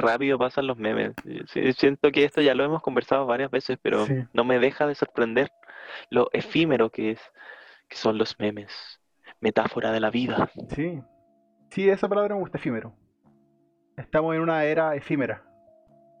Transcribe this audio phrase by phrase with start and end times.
[0.00, 1.12] qué rápido pasan los memes.
[1.76, 4.14] Siento que esto ya lo hemos conversado varias veces, pero Sí.
[4.32, 5.50] no me deja de sorprender
[6.10, 7.20] lo efímero que es,
[7.88, 9.00] que son los memes.
[9.40, 10.50] Metáfora de la vida.
[10.74, 11.00] Sí.
[11.70, 12.94] Sí, esa palabra me gusta, efímero.
[13.96, 15.44] Estamos en una era efímera.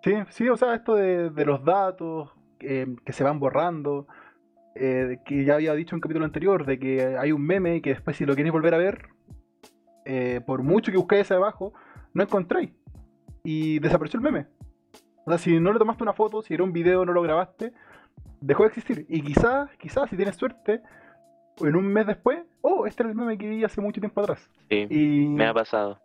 [0.02, 4.06] Sí, sí, o sea, esto de, de los datos eh, que se van borrando,
[4.74, 7.80] eh, que ya había dicho en un capítulo anterior, de que hay un meme y
[7.80, 9.08] que después si lo queréis volver a ver,
[10.04, 11.72] eh, por mucho que hacia abajo,
[12.14, 12.70] no encontráis.
[13.50, 14.46] Y desapareció el meme.
[15.24, 17.72] O sea, si no le tomaste una foto, si era un video, no lo grabaste,
[18.42, 19.06] dejó de existir.
[19.08, 20.82] Y quizás, quizás, si tienes suerte,
[21.60, 24.50] en un mes después, oh, este era el meme que vi hace mucho tiempo atrás.
[24.68, 25.98] Sí, Y, me ha pasado.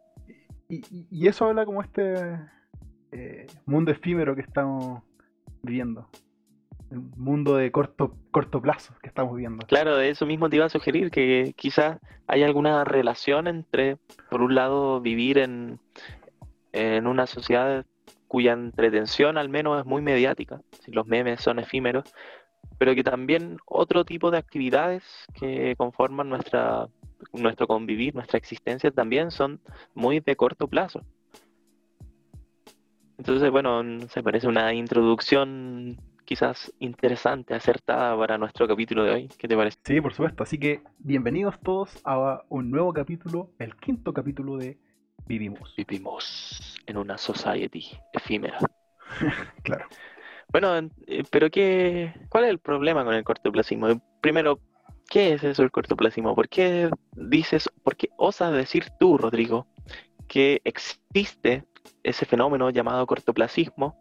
[0.70, 2.40] y, y- y eso habla como este
[3.12, 5.03] eh, mundo efímero que estamos
[5.64, 6.08] viviendo.
[6.91, 9.66] El mundo de corto, corto plazo que estamos viviendo.
[9.67, 13.98] Claro, de eso mismo te iba a sugerir que quizás hay alguna relación entre,
[14.30, 15.80] por un lado, vivir en,
[16.73, 17.86] en una sociedad
[18.27, 22.11] cuya entretención al menos es muy mediática, si los memes son efímeros,
[22.78, 25.03] pero que también otro tipo de actividades
[25.39, 26.88] que conforman nuestra,
[27.31, 29.62] nuestro convivir, nuestra existencia también son
[29.94, 31.02] muy de corto plazo.
[33.19, 39.30] Entonces, bueno, se parece una introducción quizás interesante, acertada para nuestro capítulo de hoy.
[39.38, 39.78] ¿Qué te parece?
[39.84, 40.42] Sí, por supuesto.
[40.44, 44.78] Así que bienvenidos todos a un nuevo capítulo, el quinto capítulo de
[45.25, 45.73] Vivimos.
[45.75, 48.57] Vivimos en una society efímera.
[49.63, 49.85] Claro.
[50.52, 53.88] Bueno, en- eh, pero qué, ¿cuál es el problema con el cortoplacismo?
[54.21, 54.59] Primero,
[55.09, 56.35] ¿qué es eso el cortoplacismo?
[56.35, 59.67] ¿Por qué dices, por qué osas decir tú, Rodrigo,
[60.27, 61.63] que existe
[62.03, 63.95] ese fenómeno llamado cortoplacismo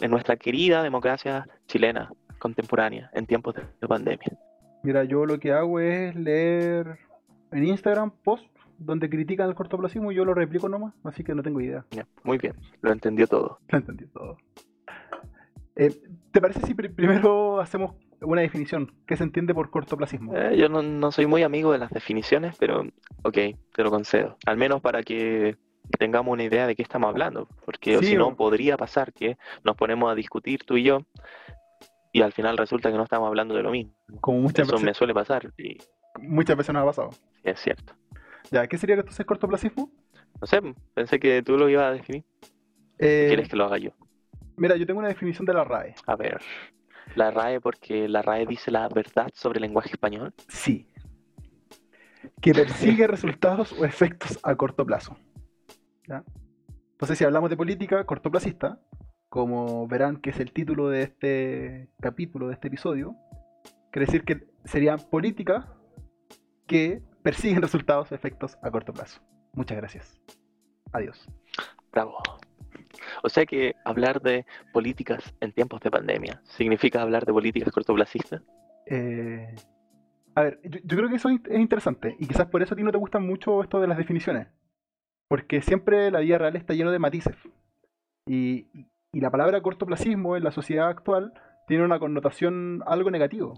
[0.00, 4.36] en nuestra querida democracia chilena contemporánea en tiempos de pandemia?
[4.82, 6.98] Mira, yo lo que hago es leer
[7.52, 8.48] en Instagram posts
[8.80, 11.84] donde critican el cortoplacismo y yo lo replico nomás, así que no tengo idea.
[12.24, 13.58] Muy bien, lo entendió todo.
[13.68, 14.36] Lo entendí todo.
[15.76, 15.90] Eh,
[16.32, 18.92] ¿Te parece si pri- primero hacemos una definición?
[19.06, 20.34] ¿Qué se entiende por cortoplacismo?
[20.34, 22.82] Eh, yo no, no soy muy amigo de las definiciones, pero
[23.22, 23.34] ok,
[23.74, 24.36] te lo concedo.
[24.46, 25.56] Al menos para que
[25.98, 29.36] tengamos una idea de qué estamos hablando, porque Sí, si no o- podría pasar que
[29.64, 31.02] nos ponemos a discutir tú y yo
[32.12, 33.92] y al final resulta que no estamos hablando de lo mismo.
[34.20, 35.78] Como muchas Eso me veces, suele pasar y
[36.20, 37.10] muchas veces nos ha pasado.
[37.12, 37.94] sí, es cierto.
[38.50, 39.90] Ya, ¿qué sería entonces cortoplacismo?
[40.40, 40.60] No sé,
[40.94, 42.24] pensé que tú lo ibas a definir.
[42.98, 43.90] Eh, ¿Quieres que lo haga yo?
[44.56, 45.94] Mira, yo tengo una definición de la RAE.
[46.06, 46.40] A ver,
[47.14, 50.34] la RAE porque la RAE dice la verdad sobre el lenguaje español.
[50.48, 50.88] Sí.
[52.40, 55.16] Que persigue resultados o efectos a corto plazo.
[56.08, 56.24] ¿Ya?
[56.92, 58.80] Entonces, si hablamos de política cortoplacista,
[59.28, 63.14] como verán que es el título de este capítulo, de este episodio,
[63.90, 65.66] quiere decir que serían políticas
[66.66, 69.20] que persiguen resultados efectos a corto plazo.
[69.52, 70.20] Muchas gracias.
[70.92, 71.28] Adiós.
[71.92, 72.18] Bravo.
[73.22, 78.42] O sea que hablar de políticas en tiempos de pandemia significa hablar de políticas cortoplacistas.
[78.86, 79.54] Eh,
[80.34, 82.74] a ver, yo, yo creo que eso es in- es interesante y quizás por eso
[82.74, 84.48] a ti no te gustan mucho esto de las definiciones.
[85.28, 87.36] Porque siempre la vida real está lleno de matices.
[88.26, 88.66] Y,
[89.12, 91.32] y la palabra cortoplacismo en la sociedad actual
[91.68, 93.54] tiene una connotación algo negativo.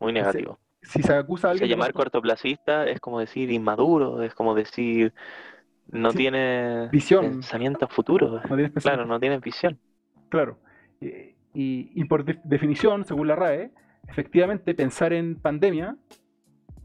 [0.00, 0.58] Muy negativo.
[0.82, 4.34] Si se acusa a O sea, alguien llamar corto- cortoplacista es como decir inmaduro, es
[4.34, 5.12] como decir
[5.90, 6.18] no Sí.
[6.18, 7.24] tiene Visión.
[7.24, 8.32] pensamientos futuros.
[8.32, 9.06] no tienes Claro, pensamiento.
[9.06, 9.78] no tiene visión.
[10.28, 10.58] Claro.
[11.00, 13.70] Y, y por de- definición, según la RAE,
[14.08, 15.96] efectivamente pensar en pandemia,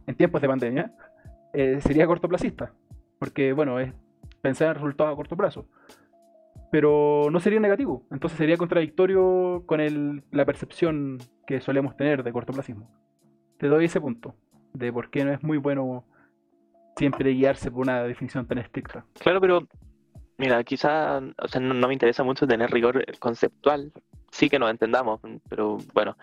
[0.07, 0.93] en tiempos de pandemia,
[1.53, 2.73] eh, sería cortoplacista.
[3.19, 3.93] Porque, bueno, es
[4.41, 5.65] pensar en resultados a corto plazo.
[6.71, 8.03] Pero no sería negativo.
[8.11, 12.89] Entonces sería contradictorio con el- la percepción que solemos tener de cortoplacismo.
[13.57, 14.35] Te doy ese punto
[14.73, 16.05] de por qué no es muy bueno
[16.95, 19.05] siempre guiarse por una definición tan estricta.
[19.19, 19.67] Claro, pero
[20.37, 23.91] mira, quizá, o sea, no, no me interesa mucho tener rigor conceptual.
[24.31, 25.19] Sí que nos entendamos,
[25.49, 26.17] pero bueno,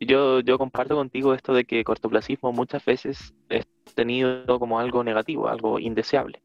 [0.00, 5.48] yo, yo comparto contigo esto de que cortoplacismo muchas veces es tenido como algo negativo,
[5.48, 6.42] algo indeseable.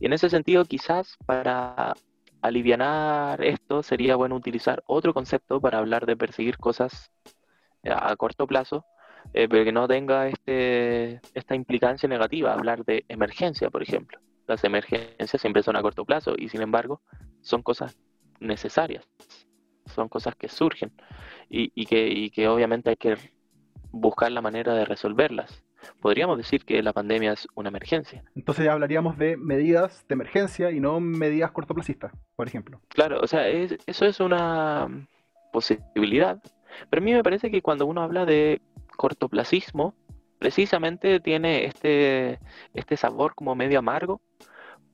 [0.00, 1.94] Y en ese sentido, quizás para
[2.40, 7.12] alivianar esto sería bueno utilizar otro concepto para hablar de perseguir cosas
[7.84, 8.84] a corto plazo,
[9.34, 14.18] eh, pero que no tenga este, esta implicancia negativa, hablar de emergencia, por ejemplo.
[14.46, 17.00] Las emergencias siempre son a corto plazo y sin embargo
[17.40, 17.96] son cosas
[18.40, 19.08] necesarias,
[19.86, 20.92] son cosas que surgen
[21.48, 23.16] y, y que, y que obviamente hay que
[23.92, 25.62] buscar la manera de resolverlas.
[26.00, 28.22] Podríamos decir que la pandemia es una emergencia.
[28.36, 32.80] Entonces ya hablaríamos de medidas de emergencia y no medidas cortoplacistas, por ejemplo.
[32.88, 34.88] Claro, o sea, es- eso es una
[35.52, 36.40] posibilidad,
[36.88, 38.60] pero a mí me parece que cuando uno habla de
[38.96, 39.94] cortoplacismo,
[40.38, 42.38] precisamente tiene este,
[42.74, 44.20] este sabor como medio amargo,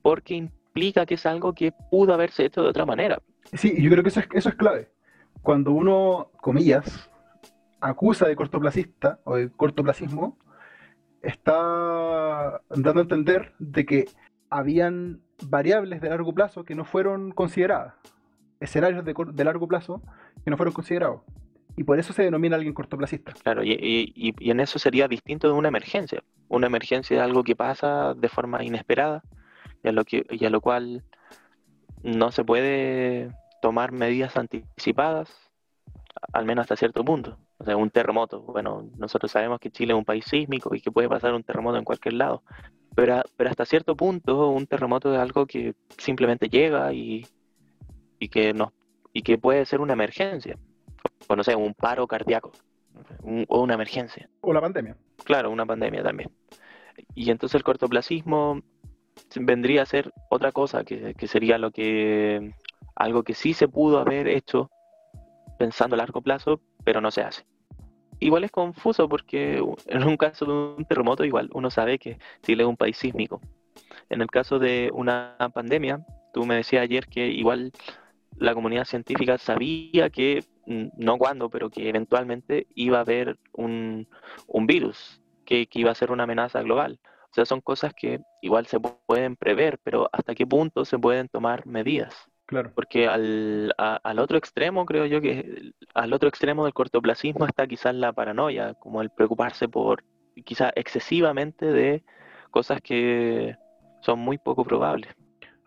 [0.01, 3.19] porque implica que es algo que pudo haberse hecho de otra manera.
[3.53, 4.89] Sí, yo creo que eso es, eso es clave.
[5.41, 7.09] Cuando uno, comillas,
[7.81, 10.37] acusa de cortoplacista o de cortoplacismo,
[11.21, 14.05] está dando a entender de que
[14.49, 17.95] habían variables de largo plazo que no fueron consideradas,
[18.59, 20.01] escenarios de, de largo plazo
[20.43, 21.21] que no fueron considerados.
[21.79, 23.31] Y por eso se denomina alguien cortoplacista.
[23.41, 26.21] Claro, y, y, y, en eso sería distinto de una emergencia.
[26.49, 29.23] Una emergencia es algo que pasa de forma inesperada
[29.81, 31.05] y a lo, que, y a lo cual
[32.03, 35.33] no se puede tomar medidas anticipadas,
[36.33, 37.39] al menos hasta cierto punto.
[37.59, 38.41] O sea, un terremoto.
[38.41, 41.77] Bueno, nosotros sabemos que Chile es un país sísmico y que puede pasar un terremoto
[41.77, 42.43] en cualquier lado.
[42.93, 47.25] Pero, pero hasta cierto punto, un terremoto es algo que simplemente llega y,
[48.19, 48.73] y, que, nos,
[49.13, 50.57] y que puede ser una emergencia
[51.27, 52.51] o no sé, un paro cardíaco,
[53.47, 54.29] o una emergencia.
[54.41, 54.95] O la pandemia.
[55.23, 56.31] Claro, una pandemia también.
[57.15, 58.61] Y entonces el cortoplacismo
[59.35, 62.53] vendría a ser otra cosa, que, sería lo que
[62.95, 64.69] algo que sí se pudo haber hecho
[65.57, 67.45] pensando a largo plazo, pero no se hace.
[68.19, 72.63] Igual es confuso porque en un caso de un terremoto, igual uno sabe que Chile
[72.63, 73.39] es un país sísmico.
[74.09, 77.71] En el caso de una pandemia, tú me decías ayer que igual
[78.37, 84.07] la comunidad científica sabía que no cuándo, pero que eventualmente iba a haber un,
[84.67, 86.99] virus que, iba a ser una amenaza global.
[87.31, 91.27] O sea, son cosas que igual se pueden prever, pero hasta qué punto se pueden
[91.27, 92.15] tomar medidas.
[92.45, 92.71] Claro.
[92.73, 97.93] Porque al, al otro extremo, creo yo que al otro extremo del cortoplacismo está quizás
[97.93, 100.03] la paranoia, como el preocuparse por
[100.43, 102.03] quizás excesivamente de
[102.49, 103.55] cosas que
[104.01, 105.13] son muy poco probables.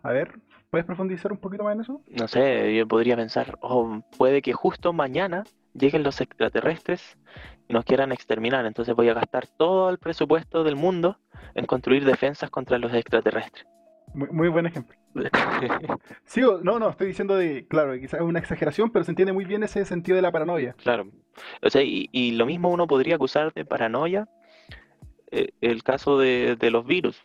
[0.01, 0.33] A ver,
[0.73, 2.01] ¿Puedes profundizar un poquito más en eso?
[2.07, 5.43] No sé, yo podría pensar, oh, puede que justo mañana
[5.75, 7.15] lleguen los extraterrestres
[7.67, 11.19] y nos quieran exterminar, entonces voy a gastar todo el presupuesto del mundo
[11.53, 13.67] en construir defensas contra los extraterrestres.
[14.15, 14.97] Muy, buen ejemplo.
[16.25, 19.45] sí, no, no, estoy diciendo de, claro, quizás es una exageración, pero se entiende muy
[19.45, 20.73] bien ese sentido de la paranoia.
[20.73, 21.05] Claro.
[21.61, 24.27] O sea, y, lo mismo uno podría acusar de paranoia
[25.29, 27.21] eh, el caso de, de los virus.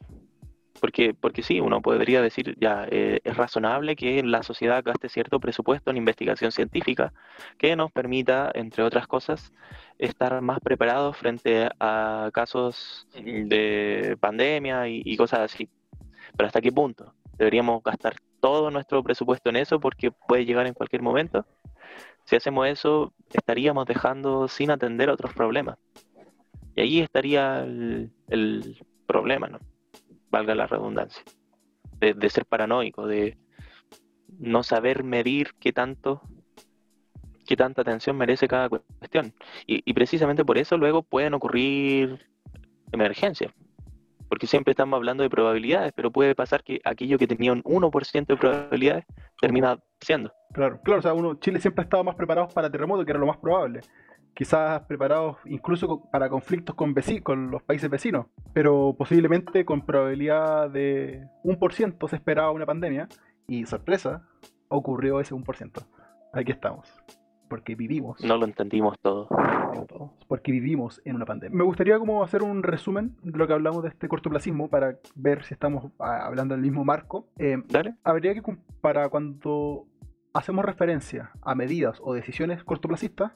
[0.80, 5.40] Porque, porque sí, uno podría decir, ya, eh, es razonable que la sociedad gaste cierto
[5.40, 7.12] presupuesto en investigación científica
[7.58, 9.52] que nos permita, entre otras cosas,
[9.98, 15.68] estar más preparados frente a casos de pandemia y, cosas así.
[16.36, 17.14] Pero ¿hasta qué punto?
[17.36, 21.46] ¿Deberíamos gastar todo nuestro presupuesto en eso porque puede llegar en cualquier momento?
[22.24, 25.78] Si hacemos eso, estaríamos dejando sin atender otros problemas.
[26.76, 29.58] Y ahí estaría el, el problema, ¿no?
[30.30, 31.22] Valga la redundancia,
[32.00, 33.38] de, ser paranoico, de
[34.38, 36.22] no saber medir qué tanto,
[37.46, 39.32] qué tanta atención merece cada cuestión.
[39.66, 42.26] Y, precisamente por eso luego pueden ocurrir
[42.92, 43.52] emergencias.
[44.28, 48.26] Porque siempre estamos hablando de probabilidades, pero puede pasar que aquello que tenía un 1%
[48.26, 49.06] de probabilidades
[49.40, 50.30] termina siendo.
[50.52, 53.20] Claro, claro, o sea, uno, Chile siempre ha estado más preparado para terremotos, que era
[53.20, 53.80] lo más probable
[54.34, 61.26] quizás preparados incluso para conflictos con, con los países vecinos, pero posiblemente con probabilidad de
[61.42, 63.08] un por ciento se esperaba una pandemia
[63.46, 64.28] y sorpresa,
[64.68, 65.86] ocurrió ese 1%.
[66.32, 66.86] Aquí estamos,
[67.48, 68.22] porque vivimos.
[68.22, 69.28] No lo entendimos todo.
[70.28, 71.56] Porque vivimos en una pandemia.
[71.56, 75.44] Me gustaría como hacer un resumen de lo que hablamos de este cortoplacismo para ver
[75.44, 77.26] si estamos ah, hablando del mismo marco.
[77.38, 77.94] Eh, Dale.
[78.04, 78.42] Habría que,
[78.80, 79.86] para cuando
[80.34, 83.32] hacemos referencia a medidas o decisiones cortoplacistas,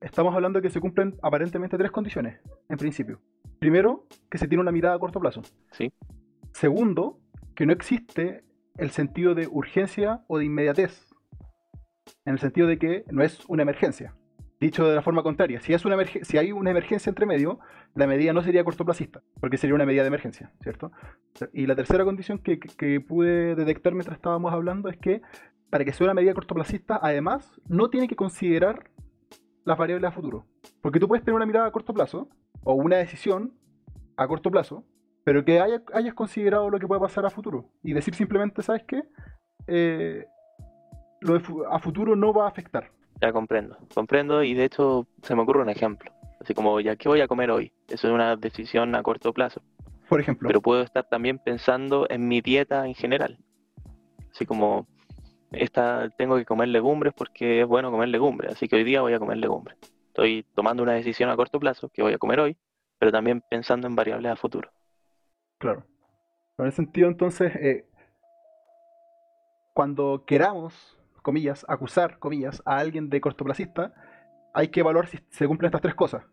[0.00, 3.20] estamos hablando de que se cumplen aparentemente tres condiciones, en principio.
[3.58, 5.42] Primero, que se tiene una mirada a corto plazo.
[5.72, 5.92] Sí.
[6.52, 7.20] Segundo,
[7.54, 8.44] que no existe
[8.76, 11.08] el sentido de urgencia o de inmediatez.
[12.24, 14.14] En el sentido de que no es una emergencia.
[14.60, 17.60] Dicho de la forma contraria, si, es una si hay una emergencia entre medio,
[17.94, 20.90] la medida no sería cortoplacista, porque sería una medida de emergencia, ¿cierto?
[21.52, 25.22] Y la tercera condición que, que pude detectar mientras estábamos hablando es que
[25.70, 28.90] para que sea una medida cortoplacista, además, no tiene que considerar
[29.68, 30.46] las variables a futuro.
[30.80, 32.30] Porque tú puedes tener una mirada a corto plazo
[32.64, 33.52] o una decisión
[34.16, 34.82] a corto plazo,
[35.24, 39.02] pero que hayas considerado lo que puede pasar a futuro y decir simplemente, ¿sabes qué?
[39.66, 40.24] Eh,
[41.20, 41.36] lo
[41.70, 42.90] a futuro no va a afectar.
[43.20, 46.10] Ya comprendo, comprendo y de hecho se me ocurre un ejemplo.
[46.40, 47.70] Así como, ya, ¿qué voy a comer hoy?
[47.88, 49.60] Eso es una decisión a corto plazo.
[50.08, 50.48] Por ejemplo.
[50.48, 53.38] Pero puedo estar también pensando en mi dieta en general.
[54.32, 54.86] Así como,
[55.52, 59.14] esta, tengo que comer legumbres porque es bueno comer legumbres, así que hoy día voy
[59.14, 59.78] a comer legumbres.
[60.08, 62.56] Estoy tomando una decisión a corto plazo que voy a comer hoy,
[62.98, 64.70] pero también pensando en variables a futuro.
[65.58, 65.84] Claro.
[66.58, 67.86] En ese sentido, entonces, eh,
[69.74, 73.94] cuando queramos, comillas, acusar, comillas, a alguien de cortoplacista,
[74.52, 76.24] hay que evaluar si se cumplen estas tres cosas.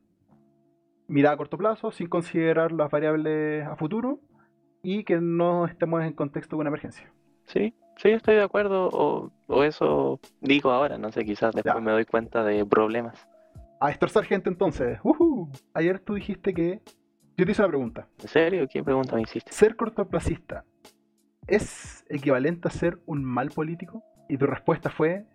[1.07, 4.19] Mirar a corto plazo sin considerar las variables a futuro
[4.81, 7.11] y que no estemos en contexto de una emergencia.
[7.45, 11.81] Sí, sí, estoy de acuerdo, o, o eso digo ahora, no sé, quizás después Ya.
[11.81, 13.27] me doy cuenta de problemas.
[13.79, 14.99] A destrozar gente entonces.
[15.73, 16.81] Ayer tú dijiste que...
[17.37, 18.07] Yo te hice una pregunta.
[18.21, 18.67] ¿En serio?
[18.71, 19.51] ¿Qué pregunta me hiciste?
[19.51, 20.63] ¿Ser cortoplacista
[21.47, 24.03] es equivalente a ser un mal político?
[24.29, 25.25] Y tu respuesta fue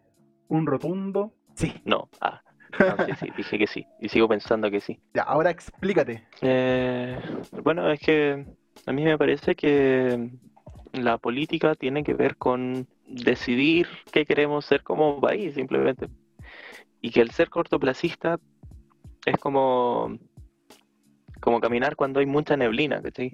[0.49, 1.75] un rotundo sí.
[1.85, 2.41] No, ah,
[2.79, 4.99] no, sí, sí, dije que sí, y sigo pensando que sí.
[5.15, 6.27] Ya, ahora explícate.
[6.41, 7.19] Eh,
[7.63, 8.47] bueno, es que
[8.87, 10.31] a mí me parece que
[10.93, 16.09] la política tiene que ver con decidir qué queremos ser como país, simplemente.
[17.01, 18.39] Y que el ser cortoplacista
[19.25, 20.17] es como,
[21.41, 23.31] como caminar cuando hay mucha neblina, ¿cachai?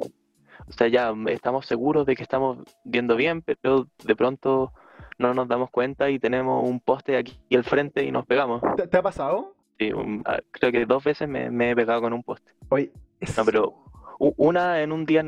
[0.68, 4.72] O sea, ya estamos seguros de que estamos viendo bien, pero de pronto
[5.18, 8.62] no nos damos cuenta y tenemos un poste aquí al frente y nos pegamos.
[8.76, 9.54] ¿Te, te ha pasado?
[9.78, 12.52] Sí, un- ah, creo que dos veces me, me he pegado con un poste.
[12.70, 13.74] Oye, es- No, pero
[14.18, 15.22] una en un día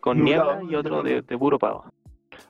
[0.00, 1.84] con niebla y otro de, puro pavo.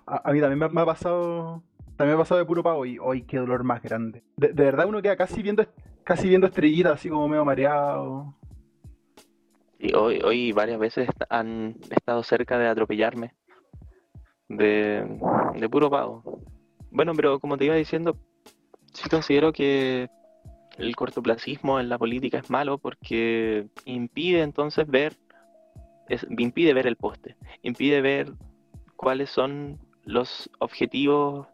[0.07, 1.63] a, a mí también me, me ha pasado...
[1.97, 4.23] También me ha pasado de puro pavo y hoy qué dolor más grande.
[4.37, 5.65] De, de verdad uno queda casi viendo
[6.07, 8.35] casi viendo estrellitas así como medio mareado.
[9.79, 13.35] Y hoy, hoy varias veces han estado cerca de atropellarme.
[14.49, 15.05] De,
[15.57, 16.41] de puro pavo.
[16.93, 18.17] Bueno, pero como te iba diciendo,
[18.93, 20.09] sí considero que
[20.79, 25.17] el cortoplacismo en la política es malo porque impide entonces ver,
[26.09, 28.33] es- impide ver el poste, impide ver
[28.97, 31.49] cuáles son los objetivos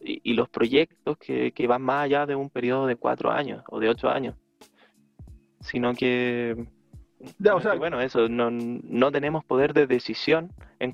[0.00, 3.64] y, y los proyectos que, que van más allá de un periodo de cuatro años
[3.68, 4.36] o de ocho años,
[5.60, 6.66] sino que
[7.38, 10.92] Ya, o que, sea, bueno, eso, no, no tenemos poder de decisión en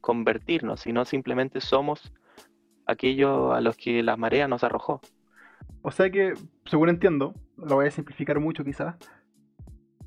[0.00, 2.12] convertirnos, sino simplemente somos
[2.86, 5.00] aquello a los que la marea nos arrojó.
[5.82, 6.34] O sea que,
[6.66, 8.96] según entiendo, lo voy a simplificar mucho quizás,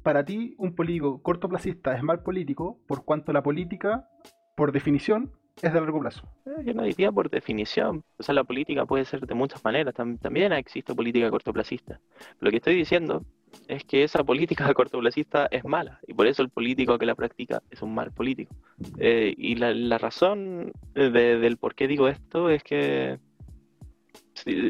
[0.06, 4.08] para ti un político cortoplacista es mal político por cuanto la política,
[4.56, 5.32] por definición,
[5.64, 6.22] es de largo plazo.
[6.46, 9.96] Eh, Yo no diría por definición, o sea, la política puede ser de muchas maneras,
[9.96, 12.00] tam- también existe política cortoplacista.
[12.40, 13.26] Lo que estoy diciendo
[13.68, 17.64] es que esa política cortoplacista es mala, y por eso el político que la practica
[17.72, 18.54] es un mal político.
[19.00, 21.10] Eh, y la, la razón de-
[21.40, 23.18] del por qué digo esto es que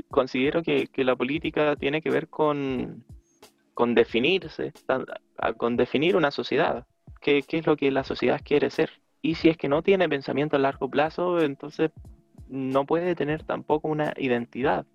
[0.10, 3.04] considero que la política tiene que ver con,
[3.75, 4.74] con definirse,
[5.58, 6.88] con definir una sociedad,
[7.22, 8.89] qué, qué es lo que la sociedad quiere ser.
[9.22, 11.91] Y si es que no tiene pensamiento a largo plazo, entonces
[12.48, 14.86] no puede tener tampoco una identidad.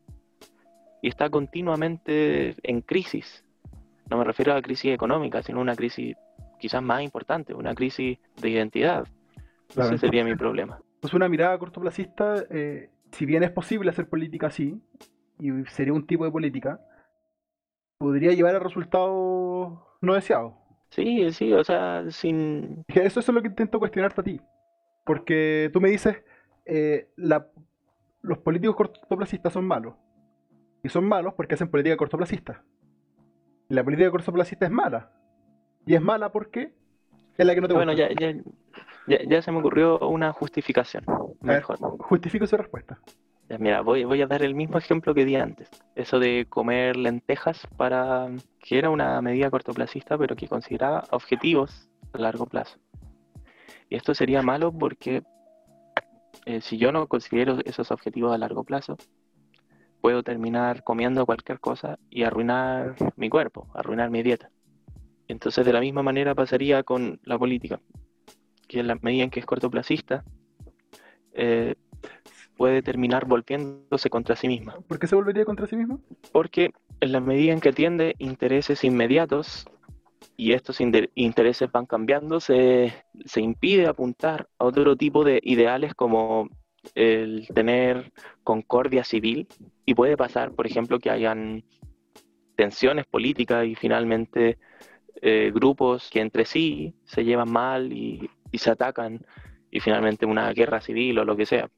[1.03, 3.45] Y está continuamente en crisis.
[4.09, 6.17] No me refiero a crisis económica, sino una crisis
[6.59, 9.07] quizás más importante, una crisis de identidad.
[9.75, 10.81] Claro, Ese sería mi problema.
[11.01, 14.81] Pues una mirada cortoplacista, eh, si bien es posible hacer política así,
[15.39, 16.81] y sería un tipo de política,
[18.01, 20.55] podría llevar a resultados no deseados.
[20.89, 22.83] Sí, sí, o sea, sin...
[22.89, 24.41] Eso, eso es lo que intento cuestionarte a ti.
[25.05, 26.17] Porque tú me dices,
[26.65, 27.47] eh, la-
[28.23, 29.95] los políticos cortoplacistas son malos.
[30.83, 32.65] Y son malos porque hacen política cortoplacista.
[33.69, 35.13] Y la política cortoplacista es mala.
[35.87, 36.73] Y es mala porque
[37.37, 38.09] es la que no te Bueno, gusta.
[38.19, 38.43] ya, ya,
[39.07, 41.05] ya, ya se me ocurrió una justificación.
[41.43, 41.77] Ver, Mejor.
[41.99, 42.99] justifico su respuesta.
[43.59, 45.69] Mira, voy, voy a dar el mismo ejemplo que di antes.
[45.97, 48.29] Eso de comer lentejas para
[48.61, 52.79] que era una medida cortoplacista, pero que consideraba objetivos a largo plazo.
[53.89, 55.25] Y esto sería malo porque
[56.47, 58.97] eh, si yo no considero esos objetivos a largo plazo,
[60.01, 64.51] puedo terminar comiendo cualquier cosa y arruinar mi cuerpo, arruinar mi dieta.
[65.27, 67.81] Entonces, de la misma manera pasaría con la política,
[68.69, 70.25] que en la medida en que es cortoplacista,
[71.33, 71.75] eh,
[72.61, 74.77] puede terminar volviéndose contra sí misma.
[74.87, 75.99] ¿Por qué se volvería contra sí mismo?
[76.31, 79.65] Porque en la medida en que atiende intereses inmediatos
[80.37, 82.93] y estos inter- intereses van cambiando, se,
[83.25, 86.51] se impide apuntar a otro tipo de ideales como
[86.95, 88.13] el tener
[88.45, 89.49] concordia civil
[89.87, 91.65] y puede pasar, por ejemplo, que hayan
[92.57, 94.59] tensiones políticas y finalmente
[95.23, 99.25] eh, grupos que entre sí se llevan mal y, y se atacan
[99.71, 101.71] y finalmente una guerra civil o lo que sea.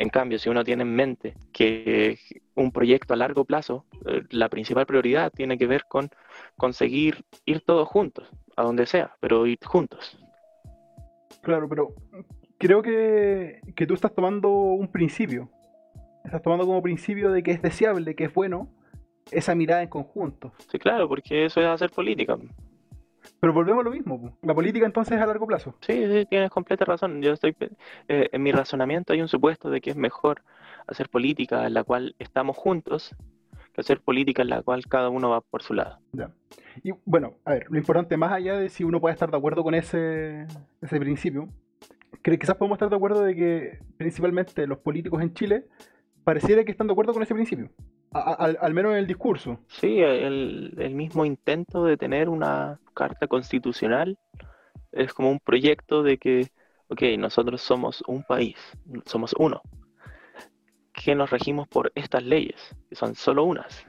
[0.00, 2.18] En cambio, si uno tiene en mente que
[2.54, 6.08] un proyecto a largo plazo, eh, la principal prioridad tiene que ver con
[6.56, 8.26] conseguir ir todos juntos,
[8.56, 10.18] a donde sea, pero ir juntos.
[11.42, 11.94] Claro, pero
[12.56, 15.50] creo que, que tú estás tomando un principio.
[16.24, 18.70] Estás tomando como principio de que es deseable, que es bueno,
[19.30, 20.54] esa mirada en conjunto.
[20.72, 22.38] Sí, claro, porque eso es hacer política.
[23.40, 24.36] Pero volvemos a lo mismo.
[24.42, 25.74] La política entonces es a largo plazo.
[25.80, 27.22] Sí, sí, tienes completa razón.
[27.22, 27.56] Yo estoy,
[28.08, 30.42] eh, en mi razonamiento hay un supuesto de que es mejor
[30.86, 33.14] hacer política en la cual estamos juntos
[33.72, 35.98] que hacer política en la cual cada uno va por su lado.
[36.12, 36.30] Ya.
[36.82, 39.62] Y bueno, a ver, lo importante más allá de si uno puede estar de acuerdo
[39.62, 40.46] con ese,
[40.82, 41.48] ese principio,
[42.22, 45.64] quizás podemos estar de acuerdo de que principalmente los políticos en Chile
[46.24, 47.70] pareciera que están de acuerdo con ese principio,
[48.12, 49.60] al, menos en el discurso.
[49.68, 54.18] Sí, el, mismo intento de tener una carta constitucional
[54.92, 56.48] es como un proyecto de que,
[56.88, 58.56] ok, nosotros somos un país,
[59.06, 59.62] somos uno,
[60.92, 63.86] que nos regimos por estas leyes, que son solo unas.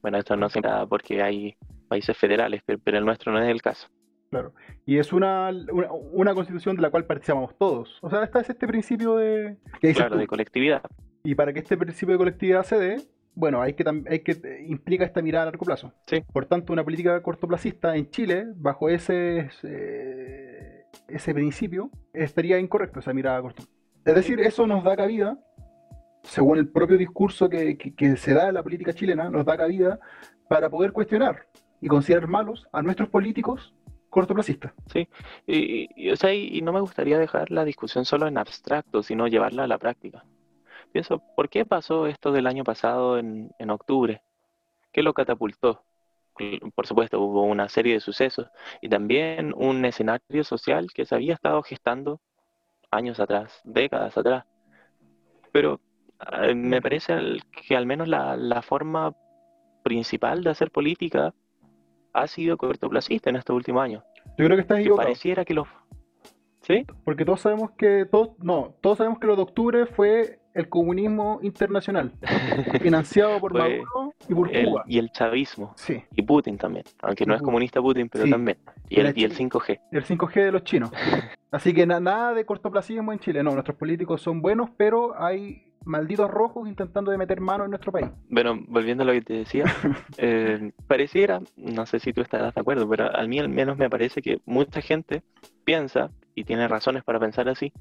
[0.00, 1.56] Bueno, esto no se da porque hay
[1.88, 3.88] países federales, pero el nuestro no es el caso.
[4.30, 4.52] Claro.
[4.84, 5.50] Y es una,
[6.12, 7.98] una, constitución de la cual participamos todos.
[8.02, 9.56] O sea, está es este principio de...
[9.94, 10.82] claro, de colectividad.
[11.22, 12.96] Y para que este principio de colectividad se dé,
[13.34, 15.92] bueno, hay que, hay que implica esta mirada a largo plazo.
[16.06, 16.22] Sí.
[16.32, 19.50] Por tanto, una política cortoplacista en Chile, bajo ese,
[21.08, 23.64] ese, principio, estaría incorrecto esa mirada a corto.
[24.04, 25.38] Es decir, eso nos da cabida,
[26.22, 29.98] según el propio discurso que, que se da en la política chilena, nos da cabida
[30.48, 31.46] para poder cuestionar
[31.80, 33.74] y considerar malos a nuestros políticos
[34.14, 34.72] cortoplacista.
[34.86, 35.08] Sí,
[35.44, 39.64] y, o sea, y, no me gustaría dejar la discusión solo en abstracto, sino llevarla
[39.64, 40.24] a la práctica.
[40.94, 44.22] Pienso, ¿por qué pasó esto del año pasado en, en octubre?
[44.92, 45.82] ¿Qué lo catapultó?
[46.72, 48.46] Por supuesto, hubo una serie de sucesos
[48.80, 52.20] y también un escenario social que se había estado gestando
[52.92, 54.44] años atrás, décadas atrás.
[55.50, 55.80] Pero
[56.40, 57.12] eh, me parece
[57.66, 59.16] que al menos la, la forma
[59.82, 61.34] principal de hacer política
[62.12, 64.04] ha sido cortoplacista en estos últimos años.
[64.38, 65.08] Yo creo que estás equivocado.
[65.08, 65.66] pareciera que los...
[66.60, 66.86] ¿Sí?
[67.04, 68.06] Porque todos sabemos que...
[68.06, 72.12] Todos, no, todos sabemos que lo de octubre fue el comunismo internacional,
[72.80, 74.84] financiado por Maduro y por Cuba.
[74.86, 75.74] Y el chavismo.
[75.76, 76.02] Sí.
[76.14, 76.84] Y Putin también.
[77.02, 78.58] Aunque no es comunista Putin, pero también.
[78.88, 79.80] Y el, y el 5G.
[79.90, 80.90] El 5G de los chinos.
[81.50, 83.42] Así que nada de cortoplacismo en Chile.
[83.42, 87.92] No, nuestros políticos son buenos, pero hay malditos rojos intentando de meter mano en nuestro
[87.92, 88.06] país.
[88.30, 89.64] Bueno, volviendo a lo que te decía,
[90.18, 93.90] eh, pareciera, no sé si tú estarás de acuerdo, pero a mí al menos me
[93.90, 95.22] parece que mucha gente
[95.64, 97.72] piensa, y tiene razones para pensar así,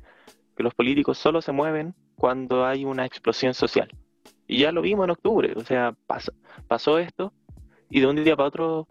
[0.56, 3.90] que los políticos solo se mueven cuando hay una explosión social.
[4.48, 6.34] Y ya lo vimos en octubre, o sea, pasó,
[6.68, 7.34] pasó esto
[7.90, 8.88] y de un día para otro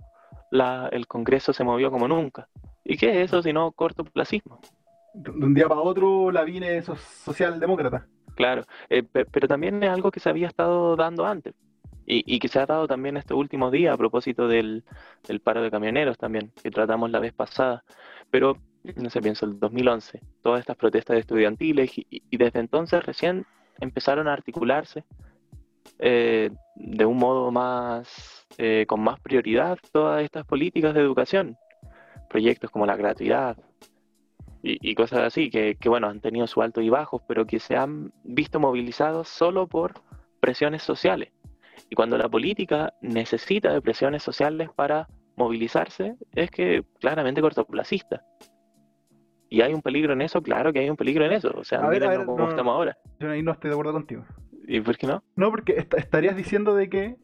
[0.50, 2.48] la, el Congreso se movió como nunca.
[2.84, 4.60] ¿Y qué es eso sino cortoplacismo?
[5.14, 8.06] De un día para otro la vine socialdemócrata.
[8.34, 11.54] Claro, eh, pero también es algo que se había estado dando antes
[12.06, 14.84] y, que se ha dado también este último día a propósito del,
[15.42, 17.84] paro de camioneros también, que tratamos la vez pasada.
[18.30, 18.58] Pero,
[18.96, 23.46] no sé, pienso, el 2011, todas estas protestas estudiantiles y, desde entonces recién
[23.80, 25.04] empezaron a articularse
[25.98, 31.56] eh, de un modo más, eh, con más prioridad todas estas políticas de educación,
[32.28, 33.56] proyectos como la gratuidad,
[34.64, 38.12] y, cosas así, que, bueno, han tenido su alto y bajos, pero que se han
[38.22, 39.94] visto movilizados solo por
[40.38, 41.32] presiones sociales.
[41.90, 48.24] Y cuando la política necesita de presiones sociales para movilizarse, es que claramente cortoplacista.
[49.52, 51.52] Y hay un peligro en eso, claro que hay un peligro en eso.
[51.54, 52.96] O sea, a cómo estamos ahora.
[53.20, 54.24] Yo ahí no estoy de acuerdo contigo.
[54.66, 55.22] ¿Y por qué no?
[55.36, 57.16] No, porque estarías diciendo de que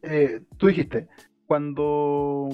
[0.00, 1.08] eh, tú dijiste,
[1.46, 2.48] cuando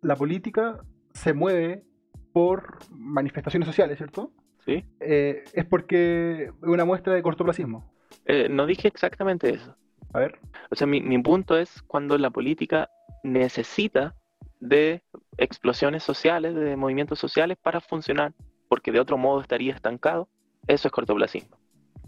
[0.00, 0.80] la política
[1.12, 1.84] se mueve
[2.32, 4.32] por manifestaciones sociales, ¿cierto?
[4.64, 4.82] Sí.
[5.00, 7.92] Eh, es porque es una muestra de cortoplacismo.
[8.24, 9.76] Eh, no dije exactamente eso.
[10.14, 10.38] A ver.
[10.70, 12.88] O sea, mi, punto es cuando la política
[13.24, 14.14] necesita
[14.58, 15.02] de
[15.40, 18.32] explosiones sociales, de movimientos sociales para funcionar,
[18.68, 20.28] porque de otro modo estaría estancado,
[20.66, 21.56] eso es cortoplacismo.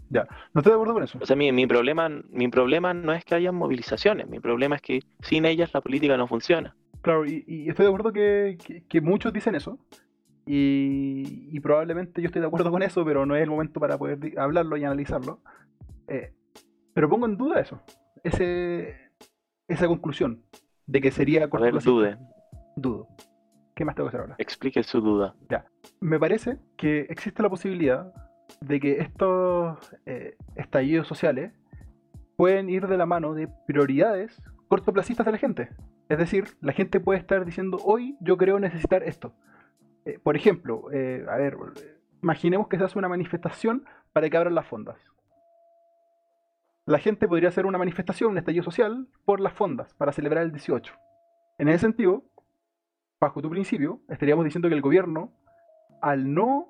[0.09, 1.17] Ya, no estoy de acuerdo con eso.
[1.19, 4.81] O sea, mi, mi, problema, mi problema no es que haya movilizaciones, mi problema es
[4.81, 6.75] que sin ellas la política no funciona.
[7.01, 9.79] Claro, y, estoy de acuerdo que, que, muchos dicen eso,
[10.45, 14.37] y, probablemente yo estoy de acuerdo con eso, pero no es el momento para poder
[14.37, 15.41] hablarlo y analizarlo.
[16.07, 16.33] Eh,
[16.93, 17.81] pero pongo en duda eso,
[18.23, 18.95] ese,
[19.67, 20.43] esa conclusión
[20.85, 22.17] de que sería A ver, dude.
[22.75, 23.07] Dudo.
[23.75, 24.35] ¿Qué más tengo que hacer ahora?
[24.37, 25.35] Explique su duda.
[25.49, 25.65] Ya.
[25.99, 28.13] Me parece que existe la posibilidad
[28.61, 31.53] de que estos eh, estallidos sociales
[32.35, 35.69] pueden ir de la mano de prioridades cortoplacistas de la gente.
[36.09, 39.33] Es decir, la gente puede estar diciendo, hoy yo creo necesitar esto.
[40.05, 41.57] Eh, por ejemplo, eh, a ver,
[42.21, 44.97] imaginemos que se hace una manifestación para que abran las fondas.
[46.85, 50.51] La gente podría hacer una manifestación, un estallido social, por las fondas, para celebrar el
[50.51, 50.93] 18.
[51.57, 52.25] En ese sentido,
[53.23, 55.31] bajo tu principio, estaríamos diciendo que el gobierno,
[56.01, 56.67] al no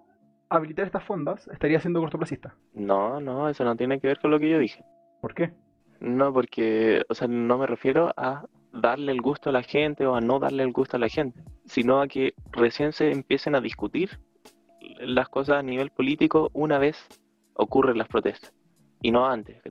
[0.50, 2.56] habilitar estas fondas, estaría siendo cortoplacista.
[2.74, 4.86] No, no, eso no tiene que ver con lo que yo dije.
[5.20, 5.52] ¿Por qué?
[6.00, 10.16] No, porque, o sea, no me refiero a darle el gusto a la gente o
[10.16, 13.62] a no darle el gusto a la gente, sino a que recién se empiecen a
[13.62, 14.20] discutir
[15.00, 16.98] las cosas a nivel político una vez
[17.56, 18.54] ocurren las protestas
[19.04, 19.62] y no antes.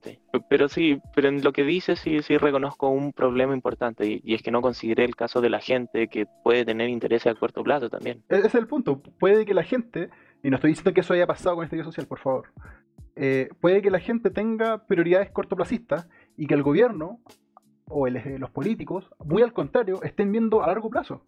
[0.48, 4.42] Pero sí, pero en lo que dice sí, sí reconozco un problema importante y, es
[4.42, 7.88] que no consideré el caso de la gente que puede tener interés a corto plazo
[7.88, 8.22] también.
[8.28, 9.00] Ese es el punto.
[9.18, 10.10] Puede que la gente
[10.42, 12.48] y no estoy diciendo que eso haya pasado con este video social, por favor,
[13.16, 17.20] eh, puede que la gente tenga prioridades cortoplacistas y que el gobierno
[17.88, 21.22] o los políticos, muy al contrario, estén viendo a largo plazo.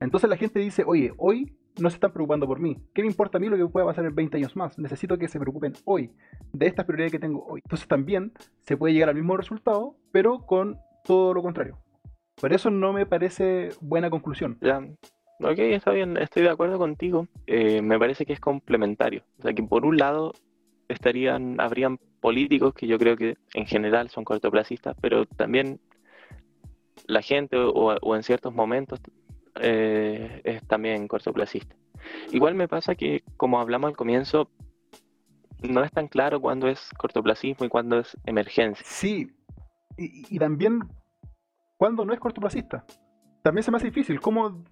[0.00, 2.76] Entonces la gente dice, oye, hoy no se están preocupando por mí.
[2.94, 4.78] ¿Qué me importa a mí lo que pueda pasar en 20 años más?
[4.78, 6.10] Necesito que se preocupen hoy,
[6.52, 7.60] de estas prioridades que tengo hoy.
[7.64, 11.78] Entonces también se puede llegar al mismo resultado, pero con todo lo contrario.
[12.40, 14.58] Por eso no me parece buena conclusión.
[14.60, 14.78] Ya,
[15.40, 17.28] ok, está bien, estoy de acuerdo contigo.
[17.46, 19.22] Eh, me parece que es complementario.
[19.38, 20.32] O sea, que por un lado
[20.88, 25.80] estarían, habrían políticos que yo creo que en general son cortoplacistas, pero también
[27.06, 29.00] la gente o en ciertos momentos
[29.60, 31.74] eh, es también cortoplacista.
[32.32, 34.50] Igual me pasa que, como hablamos al comienzo,
[35.62, 38.84] no es tan claro cuándo es cortoplacismo y cuándo es emergencia.
[38.86, 39.30] Sí,
[39.96, 40.80] y, también
[41.76, 42.84] cuándo no es cortoplacista.
[43.42, 44.20] También se me hace difícil.
[44.20, 44.62] ¿Cómo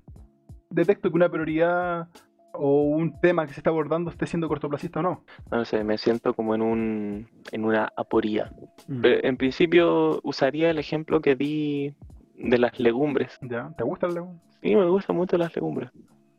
[0.71, 2.09] detecto que una prioridad
[2.53, 5.25] o un tema que se está abordando esté siendo cortoplacista o no?
[5.51, 8.53] No sé, me siento como en, un, en una aporía.
[8.89, 9.03] Mm.
[9.05, 11.95] en principio usaría el ejemplo que di
[12.35, 13.39] de las legumbres.
[13.43, 13.73] ¿Ya?
[13.77, 14.41] ¿Te gusta el legumbre?
[14.63, 15.91] Sí, me gustan mucho las legumbres.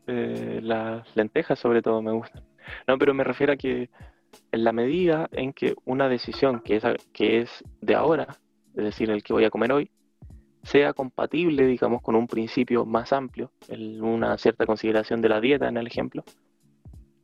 [0.08, 2.44] Eh, las lentejas sobre todo me gustan.
[2.88, 3.90] No, pero me refiero a que
[4.52, 8.28] en la medida en que una decisión que es, que es de ahora,
[8.76, 9.92] es decir, el que voy a comer hoy,
[10.64, 15.68] sea compatible, digamos, con un principio más amplio, en una cierta consideración de la dieta
[15.68, 16.24] en el ejemplo,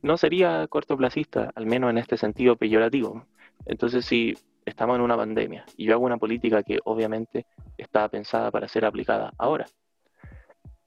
[0.00, 3.26] no sería cortoplacista, al menos en este sentido peyorativo.
[3.66, 7.46] Entonces, si estamos en una pandemia y yo hago una política que obviamente
[7.76, 9.66] está pensada para ser aplicada ahora,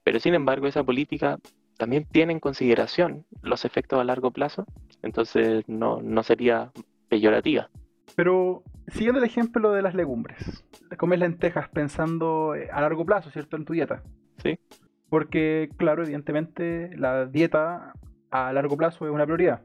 [0.06, 1.40] pero sin embargo, esa política
[1.76, 4.64] también tiene en consideración los efectos a largo plazo,
[5.02, 6.70] entonces no, sería
[7.08, 7.70] peyorativa.
[8.14, 10.64] Pero siguiendo el ejemplo de las legumbres,
[10.96, 13.56] comes lentejas pensando eh, a largo plazo, ¿cierto?
[13.56, 14.04] En tu dieta.
[14.38, 14.60] Sí.
[15.08, 17.92] Porque, claro, evidentemente la dieta
[18.30, 19.62] a largo plazo es una prioridad.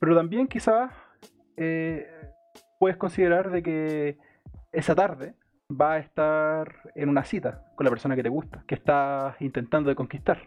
[0.00, 0.90] Pero también quizás
[1.56, 2.04] eh,
[2.84, 4.18] puedes considerar de que
[4.70, 5.34] esa tarde
[5.72, 9.88] va a estar en una cita con la persona que te gusta, que estás intentando
[9.88, 10.42] de conquistar.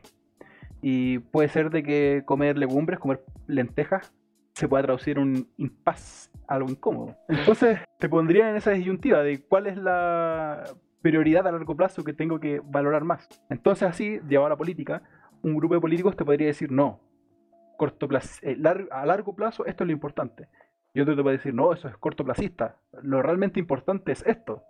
[0.80, 4.14] Y puede ser de que comer legumbres, comer lentejas,
[4.54, 7.16] se pueda traducir en un impas, algo incómodo.
[7.28, 10.64] Entonces te pondría en esa disyuntiva de cuál es la
[11.02, 13.28] prioridad a largo plazo que tengo que valorar más.
[13.50, 15.02] Entonces así, llevado a la política,
[15.42, 17.00] un grupo de políticos te podría decir no,
[17.78, 18.08] corto
[18.44, 18.58] eh,
[18.92, 20.48] a largo plazo esto es lo importante.
[20.98, 22.78] Y otro te puede decir, no, eso es cortoplacista.
[23.04, 24.64] Lo realmente importante es esto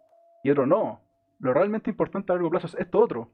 [0.44, 1.00] y otro no.
[1.40, 3.32] Lo realmente importante a largo plazo es esto otro.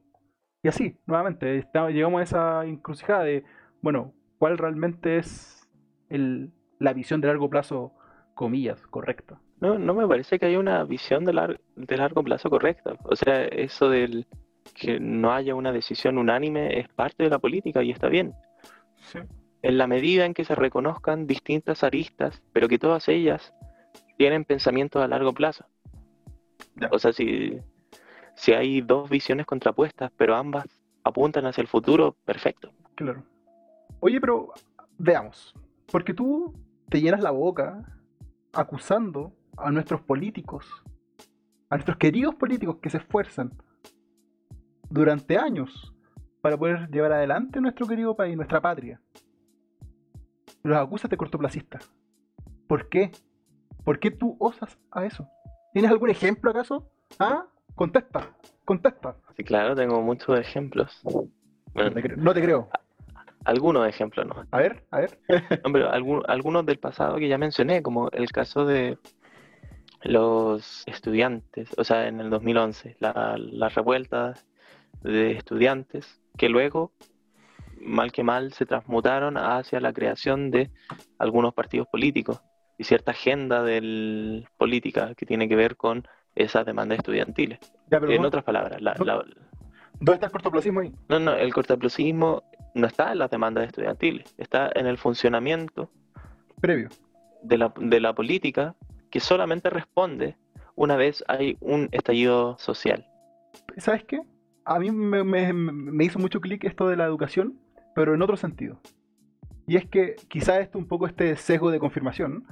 [0.62, 3.46] Y así, nuevamente, llegamos a esa encrucijada de,
[3.82, 5.68] bueno, ¿cuál realmente es
[6.08, 7.94] la visión de largo plazo,
[8.36, 9.42] comillas, correcta?
[9.60, 12.94] No, no me parece que haya una visión de, de largo plazo correcta.
[13.06, 14.28] O sea, eso del
[14.76, 18.36] que no haya una decisión unánime es parte de la política y está bien.
[19.64, 23.54] En la medida en que se reconozcan distintas aristas, pero que todas ellas
[24.18, 25.66] tienen pensamientos a largo plazo.
[26.92, 27.58] O sea, si,
[28.36, 30.66] si hay dos visiones contrapuestas, pero ambas
[31.04, 32.72] apuntan hacia el futuro, perfecto.
[32.96, 33.24] Claro.
[34.00, 34.54] Oye, pero
[34.98, 35.56] veamos,
[35.92, 36.54] porque tú
[36.90, 37.84] te llenas la boca
[38.52, 40.84] acusando a nuestros políticos,
[41.70, 43.52] a nuestros queridos políticos que se esfuerzan
[44.90, 45.94] durante años
[46.42, 49.00] para poder llevar adelante nuestro querido país, nuestra patria.
[50.64, 51.80] Los acusas de cortoplacista.
[52.68, 53.12] ¿Por qué?
[53.84, 55.28] ¿Por qué tú osas a eso?
[55.74, 56.90] ¿Tienes algún ejemplo acaso?
[57.20, 57.46] ¿Ah?
[57.76, 58.30] Contesta,
[58.64, 59.16] contesta.
[59.36, 61.02] Sí, claro, tengo muchos ejemplos.
[61.74, 62.70] no, te creo,
[63.44, 64.46] Algunos ejemplos, ¿no?
[64.52, 65.20] A ver, a ver.
[65.66, 68.98] Hombre, algunos del pasado que ya mencioné, como el caso de
[70.04, 74.46] los estudiantes, o sea, en el 2011, la, las revueltas
[75.02, 76.92] de estudiantes que luego,
[77.84, 80.72] mal que mal, se transmutaron hacia la creación de
[81.18, 82.42] algunos partidos políticos
[82.78, 87.60] y cierta agenda del política que tiene que ver con esas demandas estudiantiles.
[87.92, 90.92] en otras palabras, la, ¿dónde está el cortoplacismo ahí?
[91.10, 92.44] No, no, el cortoplacismo
[92.74, 95.92] no está en las demandas estudiantiles, está en el funcionamiento
[96.60, 96.90] previo
[97.44, 98.76] de la, de la política
[99.12, 100.38] que solamente responde
[100.76, 103.08] una vez hay un estallido social.
[103.78, 104.22] ¿Sabes qué?
[104.66, 107.60] A mí me, me hizo mucho clic esto de la educación,
[107.96, 108.80] pero en otro sentido.
[109.66, 112.46] Y es que quizá esto un poco este sesgo de confirmación,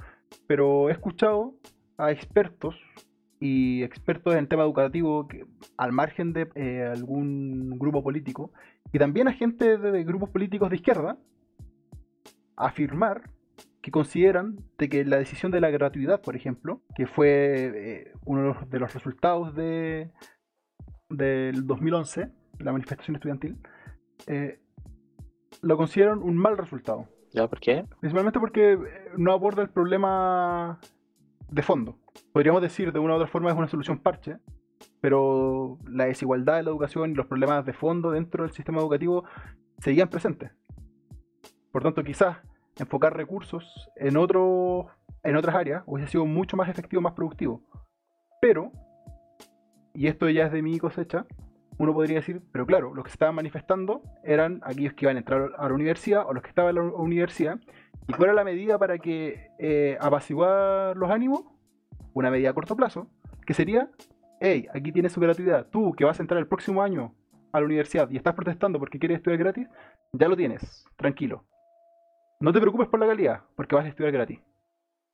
[0.46, 1.54] pero he escuchado
[1.98, 2.80] a expertos
[3.38, 5.44] y expertos en tema educativo que,
[5.76, 8.52] al margen de eh, algún grupo político
[8.92, 11.18] y también a gente de, grupos políticos de izquierda
[12.56, 13.30] afirmar
[13.80, 18.56] que consideran de que la decisión de la gratuidad, por ejemplo, que fue eh, uno
[18.70, 20.12] de los resultados de,
[21.10, 22.28] del 2011,
[22.60, 23.58] la manifestación estudiantil,
[24.28, 24.61] eh,
[25.62, 27.08] lo consideran un mal resultado.
[27.32, 27.86] ¿Ya por qué?
[28.00, 28.78] Principalmente porque
[29.16, 30.78] no aborda el problema
[31.50, 31.96] de fondo.
[32.32, 34.36] Podríamos decir de una u otra forma es una solución parche,
[35.00, 39.24] pero la desigualdad de la educación y los problemas de fondo dentro del sistema educativo
[39.78, 40.50] seguían presentes.
[41.70, 42.36] Por tanto, quizás
[42.76, 44.88] enfocar recursos en, otro,
[45.22, 47.62] en otras áreas hubiese sido mucho más efectivo, más productivo.
[48.40, 48.72] Pero,
[49.94, 51.24] y esto ya es de mi cosecha,
[51.78, 55.50] uno podría decir, pero claro, los que estaban manifestando eran aquellos que iban a entrar
[55.56, 57.58] a la universidad o los que estaban en la universidad.
[58.06, 61.44] ¿Y cuál era la medida para que eh, apaciguar los ánimos?
[62.14, 63.08] Una medida a corto plazo,
[63.46, 63.90] que sería,
[64.40, 65.68] hey, aquí tienes su gratuidad.
[65.70, 67.14] Tú que vas a entrar el próximo año
[67.52, 69.68] a la universidad y estás protestando porque quieres estudiar gratis,
[70.12, 71.44] ya lo tienes, tranquilo.
[72.40, 74.40] No te preocupes por la calidad, porque vas a estudiar gratis.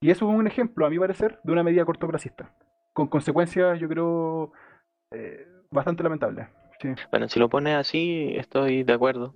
[0.01, 2.55] Y eso es un ejemplo, a mi parecer, de una medida cortoplacista.
[2.92, 4.53] Con consecuencias, yo creo,
[5.12, 6.49] eh, bastante lamentables.
[7.11, 9.35] Bueno, si lo pones así, estoy de acuerdo.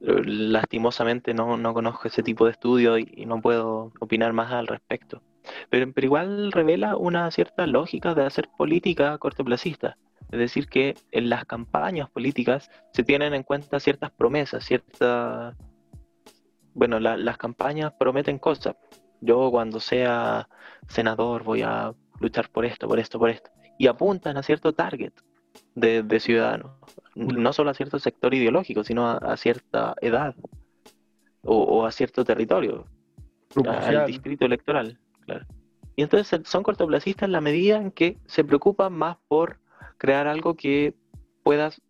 [0.00, 5.22] Lastimosamente no, no conozco ese tipo de estudio y, no puedo opinar más al respecto.
[5.70, 9.96] Pero, pero igual revela una cierta lógica de hacer política cortoplacista.
[10.30, 15.54] Es decir, que en las campañas políticas se tienen en cuenta ciertas promesas, ciertas...
[16.74, 18.76] Bueno, las campañas prometen cosas.
[19.20, 20.48] Yo cuando sea
[20.88, 23.50] senador voy a luchar por esto, por esto, por esto.
[23.78, 25.12] Y apuntan a cierto target
[25.74, 26.72] de, ciudadanos.
[27.14, 30.34] No solo a cierto sector ideológico, sino a, cierta edad
[31.42, 32.86] o, a cierto territorio,
[33.66, 34.98] al distrito electoral.
[35.26, 35.46] Claro.
[35.96, 39.60] Y entonces son cortoplacistas en la medida en que se preocupan más por
[39.98, 40.94] crear algo que
[41.42, 41.80] puedas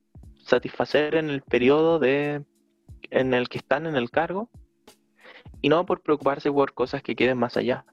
[0.42, 2.44] satisfacer en el periodo de,
[3.10, 4.50] en el que están en el cargo
[5.62, 7.86] y no por preocuparse por cosas que queden más allá.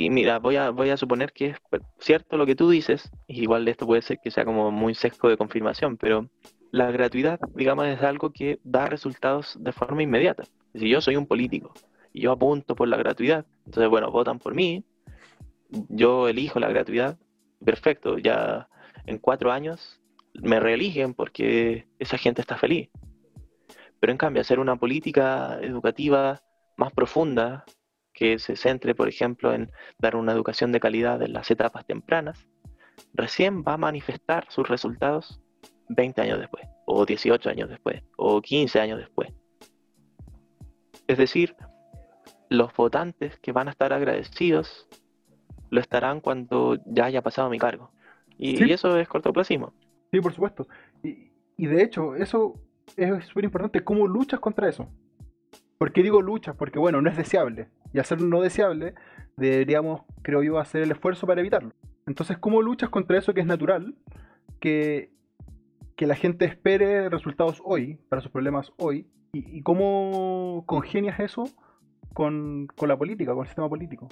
[0.00, 1.58] Y mira, voy a, voy a suponer que es
[1.98, 5.28] cierto lo que tú dices, y igual esto puede ser que sea como muy sesgo
[5.28, 6.26] de confirmación, pero
[6.70, 10.44] la gratuidad, digamos, es algo que da resultados de forma inmediata.
[10.74, 11.74] Si yo soy un político
[12.14, 14.86] y yo apunto por la gratuidad, entonces, bueno, votan por mí,
[15.90, 17.18] yo elijo la gratuidad,
[17.62, 18.70] perfecto, ya
[19.04, 20.00] en cuatro años
[20.32, 22.88] me reeligen porque esa gente está feliz.
[24.00, 26.40] Pero en cambio, hacer una política educativa
[26.78, 27.66] más profunda,
[28.20, 32.46] que se centre, por ejemplo, en dar una educación de calidad en las etapas tempranas,
[33.14, 35.40] recién va a manifestar sus resultados
[35.88, 39.32] 20 años después, o 18 años después, o 15 años después.
[41.08, 41.56] Es decir,
[42.50, 44.86] los votantes que van a estar agradecidos
[45.70, 47.90] lo estarán cuando ya haya pasado mi cargo.
[48.36, 49.72] Y, eso es cortoplacismo.
[50.12, 50.68] Sí, por supuesto.
[51.02, 52.52] Y, y de hecho, eso
[52.98, 53.82] es súper importante.
[53.82, 54.88] ¿Cómo luchas contra eso?
[55.78, 56.54] ¿Por qué digo luchas?
[56.54, 57.68] Porque, bueno, no es deseable.
[57.92, 58.94] Y hacerlo no deseable,
[59.36, 61.72] deberíamos, creo yo, hacer el esfuerzo para evitarlo.
[62.06, 63.94] Entonces, ¿cómo luchas contra eso que es natural?
[64.60, 65.10] Que,
[65.96, 69.06] que la gente espere resultados hoy, para sus problemas hoy.
[69.32, 71.44] ¿Y, cómo congenias eso
[72.14, 74.08] con, con la política, con el sistema político?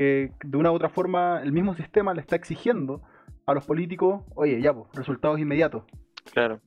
[0.00, 3.02] que de una u otra forma el mismo sistema le está exigiendo
[3.44, 5.84] a los políticos, oye, ya, pues, resultados inmediatos.
[6.32, 6.60] Claro.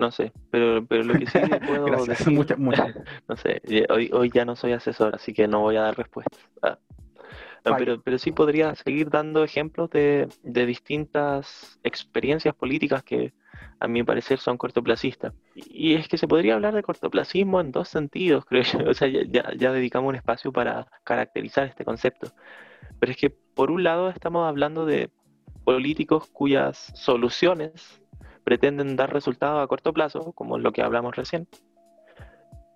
[0.00, 2.32] No sé, pero, pero lo que sí puedo decir...
[2.32, 2.94] Muchas, muchas.
[3.28, 3.60] no sé,
[3.90, 6.40] hoy, hoy ya no soy asesor, así que no voy a dar respuestas.
[6.62, 6.78] Ah.
[7.76, 13.34] pero, pero sí podría seguir dando ejemplos de, de distintas experiencias políticas que,
[13.78, 15.34] a mi parecer, son cortoplacistas.
[15.54, 18.78] Y es que se podría hablar de cortoplacismo en dos sentidos, creo yo.
[18.88, 22.32] O sea, ya, ya, dedicamos un espacio para caracterizar este concepto.
[22.98, 25.10] Pero es que, por un lado, estamos hablando de
[25.64, 28.00] políticos cuyas soluciones
[28.44, 31.48] pretenden dar resultados a corto plazo, como lo que hablamos recién.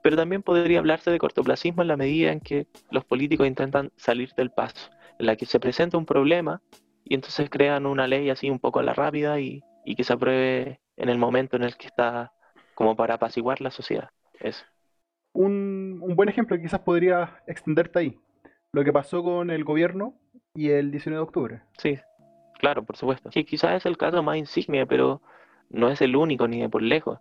[0.03, 4.35] Pero también podría hablarse de cortoplacismo en la medida en que los políticos intentan salir
[4.35, 6.61] del paso, en la que se presenta un problema
[7.05, 10.12] y entonces crean una ley así un poco a la rápida y, y que se
[10.12, 12.33] apruebe en el momento en el que está
[12.74, 14.11] como para apaciguar la sociedad.
[14.40, 14.64] Eso.
[15.33, 18.18] Un, buen ejemplo quizás podría extenderte ahí.
[18.72, 20.14] Lo que pasó con el gobierno
[20.55, 21.62] y el 19 de octubre.
[21.79, 21.98] Sí,
[22.59, 23.31] claro, por supuesto.
[23.33, 25.22] Sí, quizás es el caso más insigne, pero
[25.70, 27.18] no es el único ni de por lejos.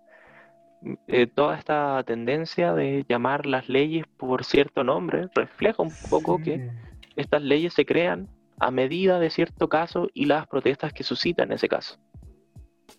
[1.08, 6.72] Eh, toda esta tendencia de llamar las leyes por cierto nombre refleja un poco que
[7.16, 8.28] estas leyes se crean
[8.60, 11.98] a medida de cierto caso y las protestas que suscitan ese caso.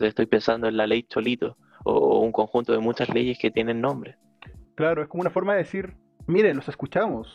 [0.00, 4.16] Estoy pensando en la ley Cholito o un conjunto de muchas leyes que tienen nombre.
[4.74, 5.94] Claro, es como una forma de decir,
[6.26, 7.28] miren, los escuchamos.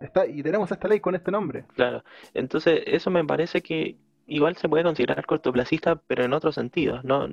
[0.00, 1.64] Está, y tenemos esta ley con este nombre.
[1.74, 7.04] Claro, entonces eso me parece que igual se puede considerar cortoplacista, pero en otros sentidos,
[7.04, 7.26] ¿no?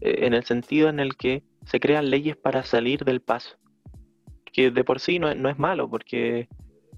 [0.00, 3.56] Eh, en el sentido en el que se crean leyes para salir del paso.
[4.52, 6.48] Que de por sí no, es malo, porque,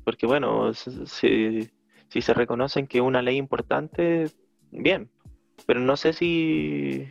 [0.04, 1.70] porque bueno, si,
[2.08, 4.30] si se reconocen que una ley importante,
[4.70, 5.10] bien,
[5.66, 7.06] pero no sé si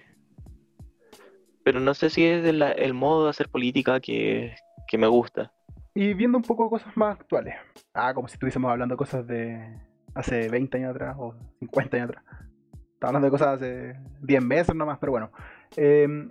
[1.63, 5.53] pero no sé si es el, modo de hacer política que, que me gusta.
[5.95, 7.56] Y viendo un poco cosas más actuales.
[7.93, 9.79] Ah, como si estuviésemos hablando cosas de
[10.13, 12.26] hace 20 años atrás o 50 años atrás.
[12.93, 15.32] Estaba hablando de cosas hace 10 meses nomás, pero bueno.
[15.76, 16.30] Em,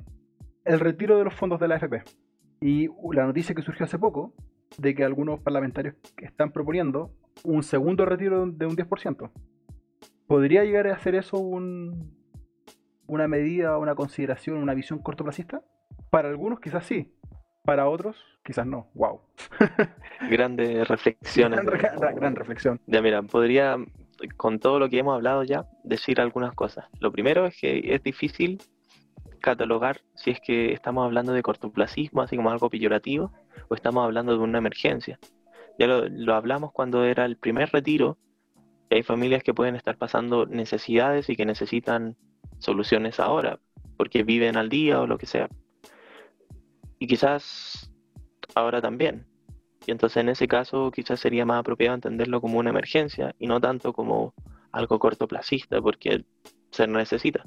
[0.65, 2.03] el retiro de los fondos de la AFP.
[2.61, 4.33] Y la noticia que surgió hace poco
[4.79, 7.11] de que algunos parlamentarios están proponiendo
[7.45, 9.31] un segundo retiro de un 10%.
[10.27, 12.15] ¿Podría llegar a ser eso un,
[13.07, 15.63] una medida, una consideración, una visión cortoplacista?
[16.11, 17.13] Para algunos quizás sí,
[17.65, 18.89] para otros quizás no.
[18.95, 19.21] Wow.
[20.29, 21.61] Grandes reflexiones.
[21.65, 22.81] Gran, gran, reflexión.
[22.87, 23.77] Ya mira, podría,
[24.37, 26.87] con todo lo que hemos hablado ya, decir algunas cosas.
[27.01, 28.61] Lo primero es que es difícil
[29.41, 33.33] catalogar si es que estamos hablando de cortoplacismo, así como algo peyorativo,
[33.69, 35.19] o estamos hablando de una emergencia.
[35.79, 38.19] Ya lo, hablamos cuando era el primer retiro,
[38.89, 42.17] que hay familias que pueden estar pasando necesidades y que necesitan
[42.59, 43.59] soluciones ahora,
[43.97, 45.49] porque viven al día o lo que sea.
[47.03, 47.91] Y quizás
[48.55, 49.27] ahora también.
[49.85, 53.61] Y entonces en ese caso quizás sería más apropiado entenderlo como una emergencia y no
[53.61, 54.35] tanto como
[54.71, 56.25] algo cortoplacista, porque
[56.71, 57.45] se necesita.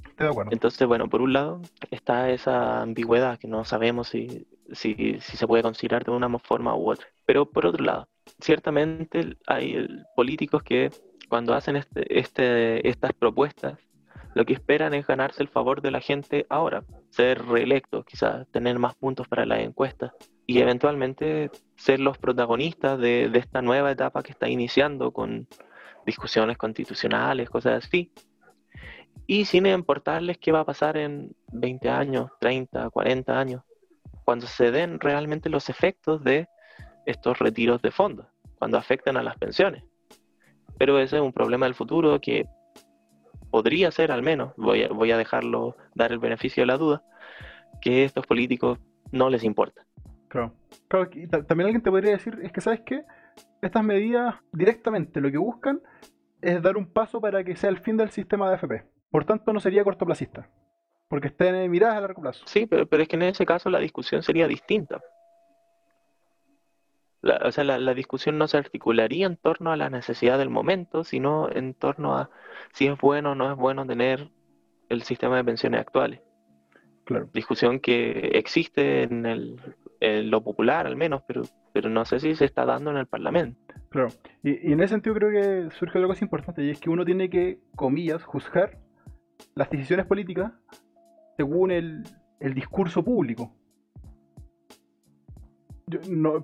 [0.51, 5.63] Entonces, bueno, por un lado está esa ambigüedad que no sabemos si, si, se puede
[5.63, 7.07] considerar de una forma u otra.
[7.25, 8.09] Pero por otro lado,
[8.41, 9.87] ciertamente hay
[10.17, 10.91] políticos que
[11.29, 13.79] cuando hacen este, este, estas propuestas,
[14.33, 18.79] lo que esperan es ganarse el favor de la gente ahora, ser reelectos, quizás tener
[18.79, 20.11] más puntos para las encuestas
[20.45, 25.47] y eventualmente ser los protagonistas de, de esta nueva etapa que está iniciando con
[26.05, 28.11] discusiones constitucionales, cosas así
[29.27, 33.63] y sin importarles qué va a pasar en 20 años, 30, 40 años,
[34.23, 36.47] cuando se den realmente los efectos de
[37.05, 39.83] estos retiros de fondos, cuando afecten a las pensiones.
[40.77, 42.45] Pero ese es un problema del futuro que
[43.55, 47.01] podría ser al menos, voy a, voy a dejarlo dar el beneficio de la duda,
[47.81, 48.79] que a estos políticos
[49.13, 49.85] no les importa.
[50.27, 50.51] Claro.
[50.89, 51.09] claro
[51.47, 53.05] también alguien te podría decir, es que sabes qué,
[53.61, 55.81] estas medidas directamente lo que buscan
[56.41, 58.83] es dar un paso para que sea el fin del sistema de FP.
[59.09, 60.49] Por tanto, no sería cortoplacista,
[61.07, 62.43] porque está en miradas a largo plazo.
[62.47, 64.99] Sí, pero, pero es que en ese caso la discusión sería distinta.
[67.43, 71.49] O sea, la, discusión no se articularía en torno a la necesidad del momento, sino
[71.51, 72.29] en torno a
[72.73, 74.29] si es bueno o no es bueno tener
[74.89, 76.21] el sistema de pensiones actuales.
[77.03, 77.29] Claro.
[77.33, 79.59] Discusión que existe en, el,
[79.99, 83.07] en lo popular al menos, pero, pero no sé si se está dando en el
[83.07, 83.59] Parlamento.
[83.89, 84.09] Claro,
[84.43, 87.05] y, y, en ese sentido creo que surge algo cosa importante, y es que uno
[87.05, 88.79] tiene que, comillas, juzgar
[89.55, 90.51] las decisiones políticas
[91.37, 92.03] según el,
[92.53, 93.51] discurso público.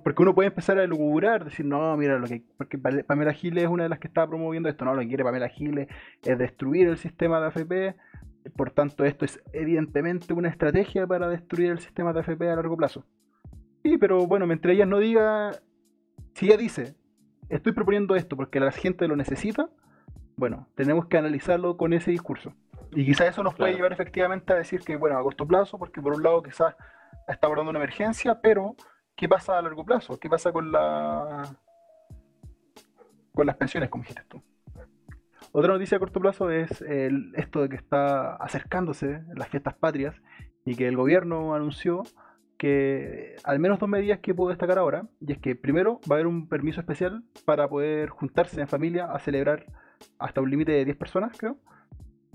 [0.04, 3.70] Porque uno puede empezar a lugurar, decir, no, mira, lo que, porque Pamela Giles es
[3.70, 5.88] una de las que está promoviendo esto, no, lo que quiere Pamela Giles
[6.22, 7.96] es destruir el sistema de AFP,
[8.56, 12.76] por tanto esto es evidentemente una estrategia para destruir el sistema de AFP a largo
[12.76, 13.04] plazo.
[13.82, 15.50] Sí, pero bueno, mientras ella no diga,
[16.34, 16.94] si ella dice,
[17.48, 19.70] estoy proponiendo esto porque la gente lo necesita,
[20.36, 22.54] bueno, tenemos que analizarlo con ese discurso.
[22.92, 26.00] Y quizás eso nos puede llevar efectivamente a decir que, bueno, a corto plazo, porque
[26.00, 26.76] por un lado quizás
[27.26, 28.76] está abordando una emergencia, pero
[29.16, 30.18] ¿qué pasa a largo plazo?
[30.18, 31.56] ¿Qué pasa con la
[33.34, 34.42] con las pensiones, como dijiste tú?
[35.52, 40.14] Otra noticia a corto plazo es el, esto de que está acercándose las fiestas patrias
[40.64, 42.04] y que el gobierno anunció
[42.56, 46.18] que al menos dos medidas que puedo destacar ahora, y es que primero va a
[46.18, 49.66] haber un permiso especial para poder juntarse en familia a celebrar
[50.18, 51.58] hasta un límite de 10 personas, creo,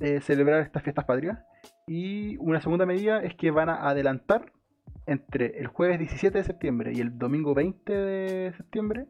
[0.01, 1.39] eh, celebrar estas fiestas patrias.
[1.87, 4.51] Y una segunda medida es que van a adelantar
[5.05, 9.07] entre el jueves 17 de septiembre y el domingo 20 de septiembre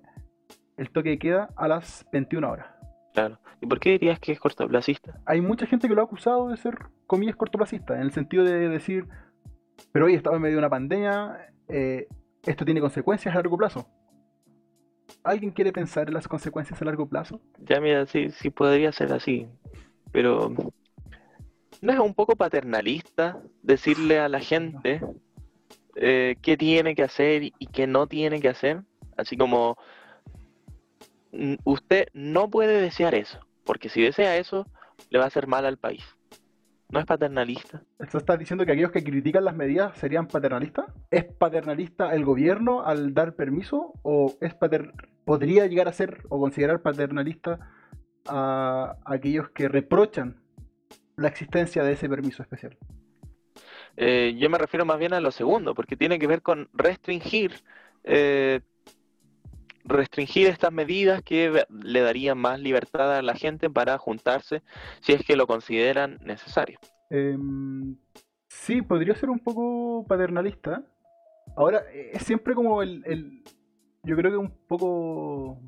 [0.77, 2.67] el toque de queda a las 21 horas.
[3.13, 3.39] Claro.
[3.61, 5.19] ¿Y por qué dirías que es cortoplacista?
[5.25, 8.69] Hay mucha gente que lo ha acusado de ser, comillas, cortoplacista, en el sentido de
[8.69, 9.07] decir,
[9.91, 12.07] pero hoy estamos en medio de una pandemia, eh,
[12.45, 13.87] esto tiene consecuencias a largo plazo.
[15.23, 17.41] ¿Alguien quiere pensar en las consecuencias a largo plazo?
[17.59, 19.47] Ya, mira, sí, sí podría ser así
[20.11, 20.49] pero
[21.81, 25.01] ¿no es un poco paternalista decirle a la gente
[25.99, 28.83] eh, qué tiene que hacer y qué no tiene que hacer?
[29.17, 29.77] Así como
[31.63, 34.65] usted no puede desear eso, porque si desea eso,
[35.09, 36.03] le va a hacer mal al país.
[36.89, 37.81] ¿No es paternalista?
[37.99, 40.85] ¿Esto estás diciendo que aquellos que critican las medidas serían paternalistas?
[41.11, 43.91] ¿Es paternalista el gobierno al dar permiso?
[44.03, 44.55] ¿O es
[45.25, 47.59] podría llegar a ser o considerar paternalista
[48.25, 50.37] a aquellos que reprochan
[51.17, 52.77] la existencia de ese permiso especial?
[53.97, 57.51] Eh, yo me refiero más bien a lo segundo, porque tiene que ver con restringir
[58.03, 58.61] eh,
[59.83, 64.61] restringir estas medidas que le darían más libertad a la gente para juntarse
[65.01, 66.79] si es que lo consideran necesario.
[67.09, 67.95] Em,
[68.49, 70.83] Sí, podría ser un poco paternalista.
[71.55, 73.43] Ahora, eh, es siempre como el, el-
[74.03, 75.59] Yo creo que un poco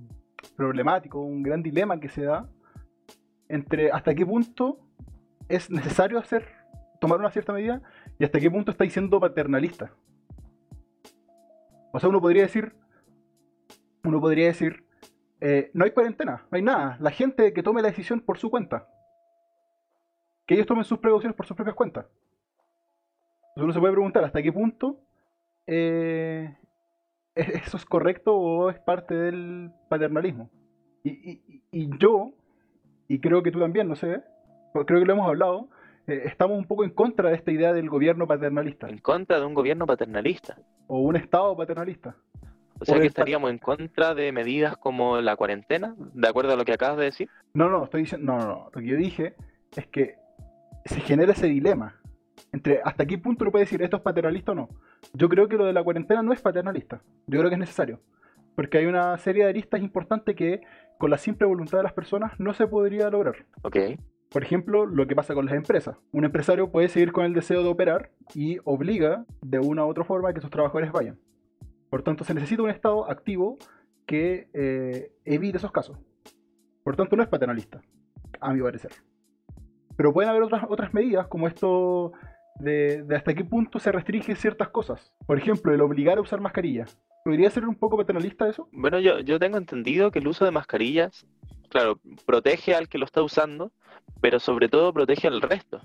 [0.55, 2.49] problemático, un gran dilema que se da
[3.49, 4.79] entre hasta qué punto
[5.49, 6.47] es necesario hacer,
[7.01, 7.81] tomar una cierta medida
[8.19, 9.91] y hasta qué punto estáis siendo paternalista.
[11.91, 12.73] O sea, uno podría decir,
[14.03, 14.83] uno podría decir,
[15.41, 16.97] eh, no hay cuarentena, no hay nada.
[16.99, 18.87] La gente que tome la decisión por su cuenta.
[20.45, 22.05] Que ellos tomen sus precauciones por sus propias cuentas.
[23.55, 24.99] Entonces uno se puede preguntar hasta qué punto
[25.67, 26.55] eh,
[27.35, 30.49] ¿es- eso es correcto o es parte del paternalismo.
[31.03, 31.41] Y,
[31.71, 32.33] y- yo,
[33.07, 34.21] y creo que tú también, no sé,
[34.73, 35.69] creo que lo hemos hablado,
[36.09, 39.45] eh, estamos un poco en contra de esta idea del gobierno paternalista En contra de
[39.45, 40.57] un gobierno paternalista.
[40.87, 42.15] o un Estado paternalista.
[42.79, 46.55] O sea O que estaríamos en contra de medidas como la cuarentena, de acuerdo a
[46.55, 47.29] lo que acabas de decir.
[47.53, 48.69] No, no, estoy diciendo, no, no, no.
[48.73, 49.35] Lo que yo dije
[49.75, 50.15] es que
[50.85, 51.99] se genera ese dilema
[52.51, 54.69] entre hasta qué punto uno puede decir esto es paternalista o no.
[55.13, 57.01] Yo creo que lo de la cuarentena no es paternalista.
[57.27, 57.99] Yo creo que es necesario.
[58.55, 60.61] Porque hay una serie de aristas importantes que
[60.97, 63.45] con la simple voluntad de las personas no se podría lograr.
[63.61, 63.77] Ok.
[64.29, 65.97] Por ejemplo, lo que pasa con las empresas.
[66.11, 70.03] Un empresario puede seguir con el deseo de operar y obliga de una u otra
[70.03, 71.17] forma a que sus trabajadores vayan.
[71.89, 73.57] Por tanto, se necesita un Estado activo
[74.05, 75.97] que eh, evite esos casos.
[76.83, 77.81] Por tanto, no es paternalista,
[78.39, 78.91] a mi parecer.
[79.95, 82.13] Pero pueden haber otras, otras medidas, como esto
[82.59, 85.11] de, hasta qué punto se restringen ciertas cosas.
[85.25, 86.85] Por ejemplo, el obligar a usar mascarilla.
[87.25, 88.69] ¿Podría ser un poco paternalista eso?
[88.71, 91.27] Bueno, yo, yo tengo entendido que el uso de mascarillas,
[91.69, 93.71] claro, protege al que lo está usando,
[94.21, 95.81] pero sobre todo protege al resto.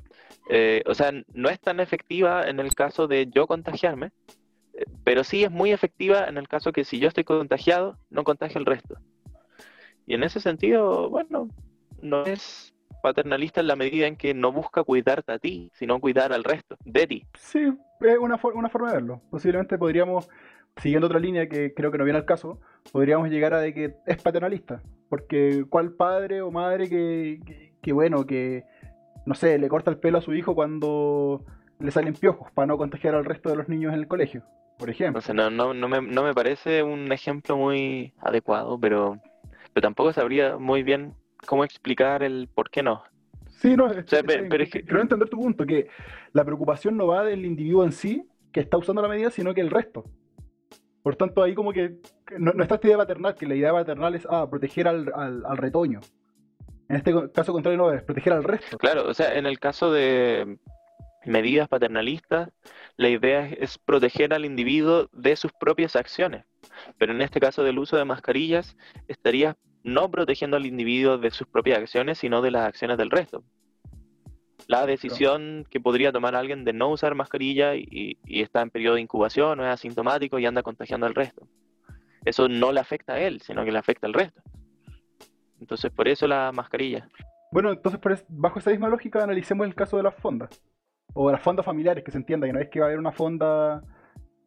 [0.50, 4.12] Eh, o sea, no es tan efectiva en el caso de yo contagiarme,
[5.04, 8.58] pero sí es muy efectiva en el caso que si yo estoy contagiado, no contagio
[8.58, 8.96] al resto.
[10.06, 11.48] Y en ese sentido, bueno,
[12.02, 16.32] no es paternalista en la medida en que no busca cuidarte a ti, sino cuidar
[16.32, 17.26] al resto, de ti.
[17.38, 19.20] Sí, es una, una forma de verlo.
[19.30, 20.28] Posiblemente podríamos,
[20.76, 22.60] siguiendo otra línea que creo que no viene al caso,
[22.92, 24.82] podríamos llegar a de que es paternalista.
[25.08, 28.64] Porque cuál padre o madre que, que, que, bueno, que,
[29.26, 31.44] no sé, le corta el pelo a su hijo cuando
[31.78, 34.42] le salen piojos para no contagiar al resto de los niños en el colegio,
[34.78, 35.20] por ejemplo.
[35.34, 39.18] No, no, no me, no me parece un ejemplo muy adecuado, pero,
[39.72, 41.14] pero tampoco sabría muy bien
[41.46, 43.02] cómo explicar el por qué no.
[43.48, 45.88] Sí, no, es- sea, es- pe- es- pero es que- creo entender tu punto, que
[46.32, 49.60] la preocupación no va del individuo en sí, que está usando la medida, sino que
[49.60, 50.04] el resto.
[51.04, 51.98] Por tanto, ahí como que
[52.38, 55.56] no, está esta idea paternal, que la idea paternal es ah, proteger al, al- al
[55.58, 56.00] retoño.
[56.88, 58.78] En este caso contrario no es proteger al resto.
[58.78, 60.58] Claro, o sea, en el caso de
[61.26, 62.48] medidas paternalistas,
[62.96, 66.46] la idea es, es proteger al individuo de sus propias acciones.
[66.98, 68.74] Pero en este caso del uso de mascarillas,
[69.06, 73.44] estarías no protegiendo al individuo de sus propias acciones, sino de las acciones del resto.
[74.66, 78.94] La decisión que podría tomar alguien de no usar mascarilla y, y está en periodo
[78.94, 81.46] de incubación, no es asintomático y anda contagiando al resto.
[82.24, 84.40] Eso no le afecta a él, sino que le afecta al resto.
[85.60, 87.08] Entonces, por eso la mascarilla.
[87.52, 90.62] Bueno, entonces por es- bajo esa misma lógica analicemos el caso de las fondas.
[91.12, 92.98] O de las fondas familiares, que se entienda, que no es que va a haber
[92.98, 93.82] una fonda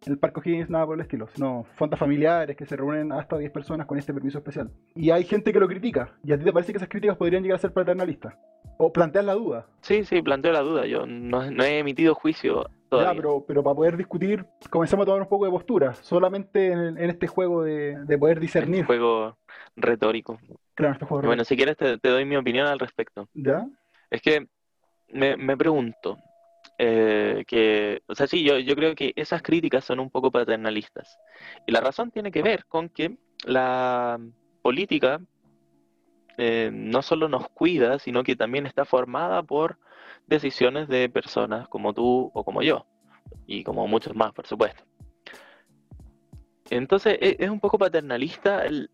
[0.07, 3.51] el Parque O'Higgins, nada por el estilo, sino fondas familiares que se reúnen hasta 10
[3.51, 4.71] personas con este permiso especial.
[4.95, 7.43] Y hay gente que lo critica, y a ti te parece que esas críticas podrían
[7.43, 8.35] llegar a ser paternalistas.
[8.77, 9.65] O plantear la duda.
[9.81, 10.85] Sí, sí, planteo la duda.
[10.85, 13.13] Yo no, no he emitido juicio todavía.
[13.13, 16.97] Ya, pero, pero para poder discutir, comencemos a tomar un poco de postura, solamente en,
[16.97, 18.85] en este juego de, de poder discernir.
[18.85, 19.37] juego
[19.75, 20.39] retórico.
[20.75, 21.23] Claro, este juego.
[21.23, 23.27] Y bueno, si quieres te, te doy mi opinión al respecto.
[23.33, 23.65] ¿Ya?
[24.11, 24.47] Es que
[25.09, 26.17] me, me pregunto
[26.77, 31.19] eh, que, o sea, sí, yo, yo creo que esas críticas son un poco paternalistas.
[31.65, 34.19] Y la razón tiene que ver con que la
[34.61, 35.19] política
[36.37, 39.79] eh, no solo nos cuida, sino que también está formada por
[40.27, 42.85] decisiones de personas como tú o como yo,
[43.47, 44.83] y como muchos más, por supuesto.
[46.69, 48.89] Entonces e- es un poco paternalista el-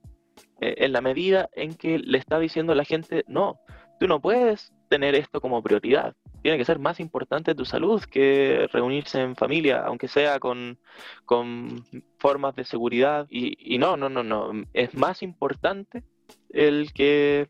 [0.61, 3.59] eh, en la medida en que le está diciendo a la gente, no,
[3.99, 6.15] tú no puedes tener esto como prioridad.
[6.43, 10.77] Tiene que ser más importante tu salud que reunirse en familia, aunque sea con,
[11.25, 11.85] con
[12.19, 13.27] formas de seguridad.
[13.29, 14.51] Y, no, no, no, no.
[14.73, 16.03] Es más importante
[16.49, 17.47] el que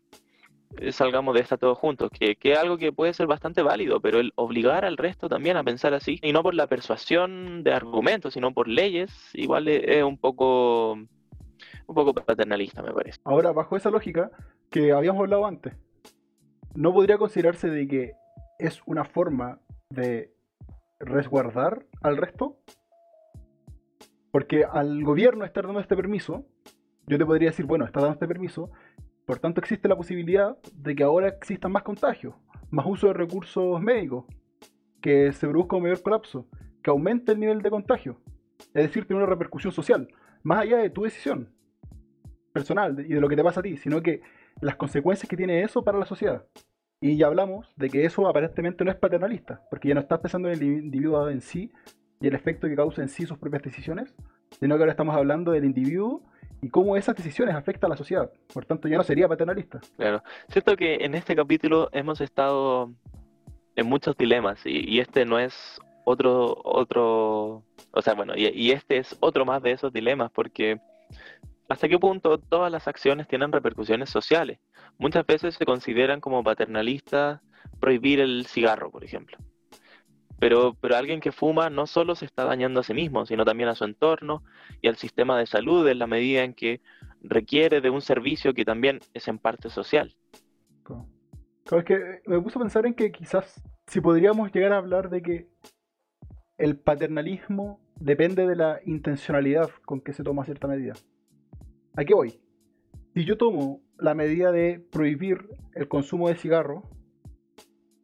[0.78, 4.00] eh, salgamos de esta todos juntos, que, que es algo que puede ser bastante válido,
[4.00, 7.72] pero el obligar al resto también a pensar así, y no por la persuasión de
[7.72, 10.92] argumentos, sino por leyes, igual es, es un poco
[11.86, 13.20] un poco paternalista, me parece.
[13.24, 14.30] Ahora, bajo esa lógica
[14.70, 15.74] que habíamos hablado antes,
[16.74, 18.12] ¿no podría considerarse de que
[18.58, 20.32] es una forma de
[21.00, 22.58] resguardar al resto?
[24.30, 26.44] Porque al gobierno estar dando este permiso,
[27.06, 28.70] yo te podría decir, bueno, está dando este permiso,
[29.26, 32.34] por tanto existe la posibilidad de que ahora existan más contagios,
[32.70, 34.24] más uso de recursos médicos,
[35.00, 36.48] que se produzca un mayor colapso,
[36.82, 38.20] que aumente el nivel de contagio.
[38.58, 40.08] Es decir, tiene una repercusión social,
[40.42, 41.50] más allá de tu decisión
[42.52, 44.22] personal y de lo que te pasa a ti, sino que
[44.60, 46.46] las consecuencias que tiene eso para la sociedad.
[47.04, 50.48] Y ya hablamos de que eso aparentemente no es paternalista, porque ya no estás pensando
[50.48, 51.70] en el individuo en sí
[52.18, 54.14] y el efecto que causa en sí sus propias decisiones,
[54.58, 56.22] sino que ahora estamos hablando del individuo
[56.62, 58.30] y cómo esas decisiones afectan a la sociedad.
[58.54, 59.80] Por tanto, ya no sería paternalista.
[59.98, 60.22] Claro.
[60.48, 62.90] Cierto que en este capítulo hemos estado
[63.76, 69.14] en muchos dilemas y, este no es otro, otro, o sea, bueno, y, este es
[69.20, 70.80] otro más de esos dilemas porque
[71.68, 74.58] hasta qué punto todas las acciones tienen repercusiones sociales.
[74.98, 77.40] Muchas veces se consideran como paternalistas
[77.80, 79.38] prohibir el cigarro, por ejemplo.
[80.38, 83.68] Pero, pero alguien que fuma no solo se está dañando a sí mismo, sino también
[83.68, 84.42] a su entorno
[84.82, 86.80] y al sistema de salud en la medida en que
[87.22, 90.14] requiere de un servicio que también es en parte social.
[91.64, 95.22] Es que me puse a pensar en que quizás si podríamos llegar a hablar de
[95.22, 95.48] que
[96.58, 100.94] el paternalismo depende de la intencionalidad con que se toma cierta medida.
[101.96, 102.40] ¿A qué voy?
[103.14, 106.82] Si yo tomo la medida de prohibir el consumo de cigarro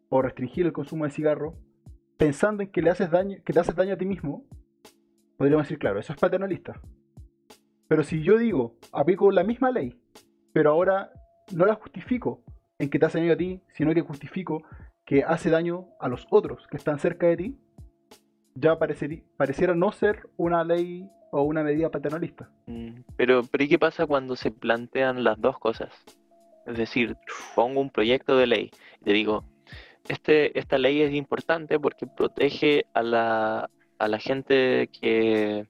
[0.09, 1.57] o restringir el consumo de cigarro,
[2.17, 4.45] pensando en que le haces daño, que te haces daño a ti mismo,
[5.37, 6.81] podríamos decir, claro, eso es paternalista.
[7.89, 10.01] Pero si yo digo, aplico la misma ley,
[10.53, 11.11] pero ahora
[11.53, 12.45] no la justifico
[12.79, 14.63] en que te hace daño a ti, sino que justifico
[15.05, 17.59] que hace daño a los otros que están cerca de ti,
[18.55, 22.51] ya pareciera no ser una ley o una medida paternalista.
[22.67, 25.91] Mm, pero, pero ¿y qué pasa cuando se plantean las dos cosas?
[26.67, 27.17] Es decir,
[27.55, 28.71] pongo un proyecto de ley
[29.01, 29.45] y te digo,
[30.09, 35.67] este, esta ley es importante porque protege a la, a la gente que,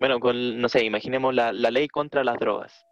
[0.00, 2.86] bueno, con, no sé, imaginemos la, la ley contra las drogas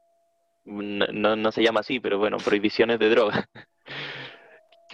[0.65, 3.49] no, no, se llama así, pero bueno, prohibiciones de droga.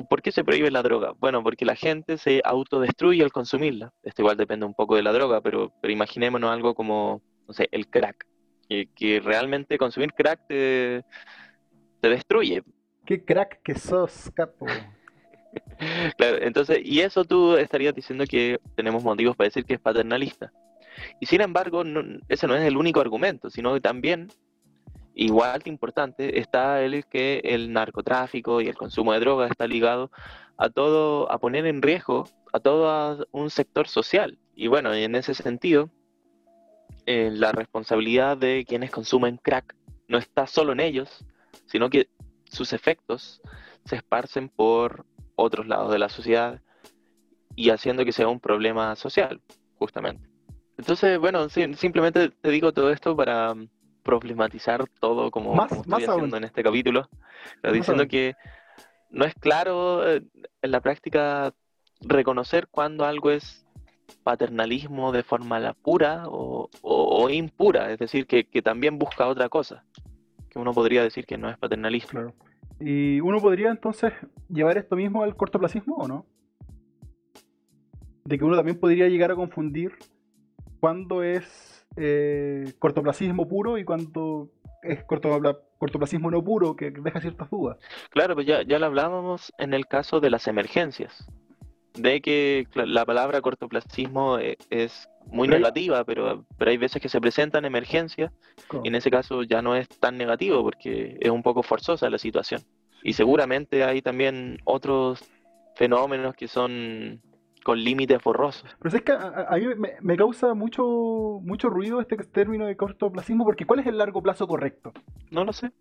[0.05, 1.13] ¿Por qué se prohíbe la droga?
[1.19, 3.93] Bueno, porque la gente se autodestruye al consumirla.
[4.03, 7.69] Esto igual depende un poco de la droga, pero, pero imaginémonos algo como, no sé,
[7.73, 8.27] el crack.
[8.69, 11.05] Que, realmente consumir crack te,
[12.01, 12.63] te destruye.
[13.05, 14.67] ¿Qué crack que sos, capo?
[16.19, 20.53] claro, entonces, y eso tú estarías diciendo que tenemos motivos para decir que es paternalista.
[21.21, 21.83] Y sin embargo,
[22.29, 24.29] ese no es el único argumento, sino que también
[25.17, 30.11] igual de importante está el que el narcotráfico y el consumo de drogas está ligado
[30.59, 34.39] a todo, a poner en riesgo a todo un sector social.
[34.55, 35.91] Y bueno, en ese sentido,
[37.07, 39.75] eh, la responsabilidad de quienes consumen crack
[40.07, 41.25] no está solo en ellos,
[41.65, 42.09] sino que
[42.45, 43.41] sus efectos
[43.87, 46.61] se esparcen por otros lados de la sociedad
[47.55, 49.41] y haciendo que sea un problema social,
[49.77, 50.29] justamente.
[50.77, 53.55] Entonces, bueno, simplemente te digo todo esto para,
[54.07, 57.11] problematizar todo como, estoy haciendo en este capítulo,
[57.73, 58.35] diciendo que
[59.11, 60.23] no es claro eh,
[60.63, 61.53] en la práctica
[62.01, 63.67] reconocer cuando algo es
[64.23, 69.85] paternalismo de forma la pura o, impura, es decir, que, también busca otra cosa,
[70.49, 72.33] que uno podría decir que no es paternalismo.
[72.79, 74.13] ¿Y uno podría entonces
[74.49, 76.27] llevar esto mismo al cortoplacismo o no?
[78.25, 79.93] De que uno también podría llegar a confundir
[80.79, 84.51] cuándo es eh, cortoplacismo puro y cuánto
[84.83, 87.79] es cortoplacismo no puro, que deja ciertas dudas.
[88.11, 91.27] Claro, pues ya, ya lo hablábamos en el caso de las emergencias,
[91.95, 97.21] de que la palabra cortoplacismo eh, es muy negativa, pero, pero hay veces que se
[97.21, 98.33] presentan emergencias
[98.85, 102.19] y en ese caso ya no es tan negativo porque es un poco forzosa la
[102.19, 102.63] situación.
[103.03, 105.25] Y seguramente hay también otros
[105.75, 107.21] fenómenos que son
[107.67, 108.77] con límites borrosos.
[108.81, 109.67] Pero es que a, mí
[110.01, 114.47] me, causa mucho, mucho ruido este término de cortoplacismo, porque ¿cuál es el largo plazo
[114.47, 114.93] correcto?
[115.33, 115.73] No lo sé,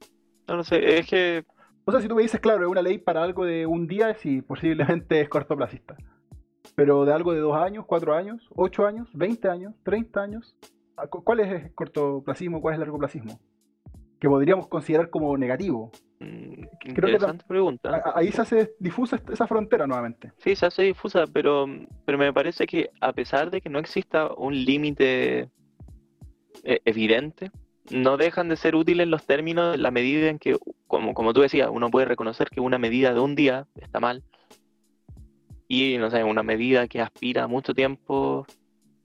[0.47, 1.45] no lo sé, es que...
[1.86, 4.15] O sea, si tú me dices, claro, es una ley para algo de un día,
[4.15, 5.95] sí, posiblemente es cortoplacista.
[6.73, 10.57] Pero de algo de dos años, cuatro años, ocho años, veinte años, treinta años,
[11.11, 13.39] ¿cuál es el cortoplacismo, cuál es el largoplacismo?
[14.20, 15.91] Que podríamos considerar como negativo.
[16.20, 18.01] Mm, interesante pregunta.
[18.16, 20.32] Ahí se hace difusa esa frontera nuevamente.
[20.38, 21.68] Sí, se hace difusa, pero,
[22.05, 25.49] pero me parece que a pesar de que no exista un límite
[26.63, 27.51] eh, evidente,
[27.91, 30.57] no dejan de ser útiles los términos en la medida en que,
[30.88, 34.24] como, como tú decías, uno puede reconocer que una medida de un día está mal
[35.68, 38.45] y, no sé, una medida que aspira mucho tiempo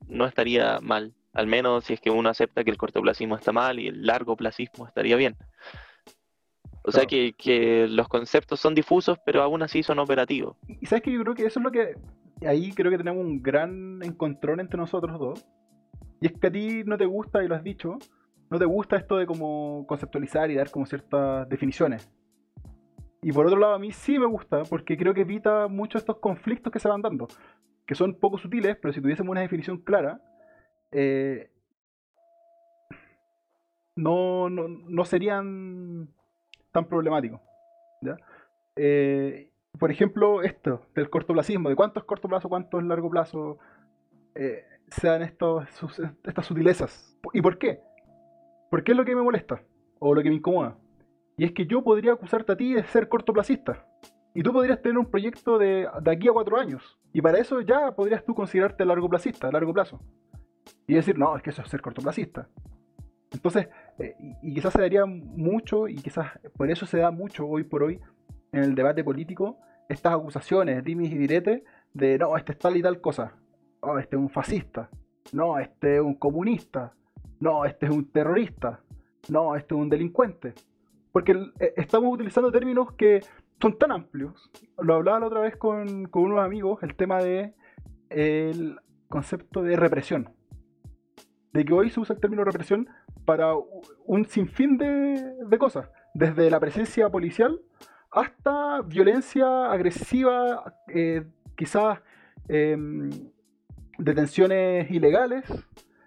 [0.08, 1.14] no estaría mal.
[1.32, 4.36] Al menos si es que uno acepta que el cortoplacismo está mal y el largo
[4.36, 5.36] placismo estaría bien.
[6.82, 10.56] O sea que, los conceptos son difusos, pero aún así son operativos.
[10.66, 11.94] Y sabes que yo creo que eso es lo que.
[12.46, 15.46] Ahí creo que tenemos un gran encontrón entre nosotros dos.
[16.20, 17.98] Y es que a ti no te gusta, y lo has dicho,
[18.50, 22.10] no te gusta esto de como conceptualizar y dar como ciertas definiciones.
[23.22, 26.04] Y por otro lado, a mí sí me gusta, porque creo que evita muchos de
[26.04, 27.28] estos conflictos que se van dando,
[27.86, 30.20] que son poco sutiles, pero si tuviésemos una definición clara,
[30.92, 31.50] eh,
[33.96, 36.08] no, no, no, serían
[36.72, 37.40] tan problemáticos.
[38.76, 43.58] Eh, por ejemplo, esto, del cortoplacismo, de cuánto es corto plazo, cuánto es largo plazo,
[44.34, 47.16] eh, sean estas sutilezas.
[47.32, 47.80] ¿Y por qué?
[48.70, 49.62] ¿Por qué es lo que me molesta?
[49.98, 50.76] O lo que me incomoda.
[51.36, 53.86] Y es que yo podría acusarte a ti de ser cortoplacista.
[54.34, 56.98] Y tú podrías tener un proyecto de, de aquí a cuatro años.
[57.12, 60.00] Y para eso ya podrías tú considerarte largo placista, a largo plazo.
[60.86, 62.48] Y decir, no, es que eso es ser cortoplacista.
[63.32, 67.64] Entonces, eh, y, quizás se daría mucho, y quizás por eso se da mucho hoy
[67.64, 68.00] por hoy
[68.52, 69.58] en el debate político,
[69.88, 73.34] estas acusaciones, dimis y diretes, de no, este es tal y tal cosa.
[73.82, 74.90] No, este es un fascista.
[75.32, 76.92] No, este es un comunista.
[77.40, 78.80] No, este es un terrorista.
[79.28, 80.54] No, este es un delincuente.
[81.12, 83.20] Porque eh, estamos utilizando términos que
[83.60, 84.50] son tan amplios.
[84.78, 87.54] Lo hablaba la otra vez con, con unos amigos, el tema de
[88.10, 90.30] el concepto de represión.
[91.52, 92.88] De que hoy se usa el término represión
[93.24, 93.54] para
[94.06, 95.90] un sinfín de, de cosas.
[96.14, 97.60] Desde la presencia policial
[98.10, 101.24] hasta violencia agresiva, eh,
[101.56, 102.00] quizás
[102.48, 103.10] em,
[103.98, 105.44] detenciones ilegales,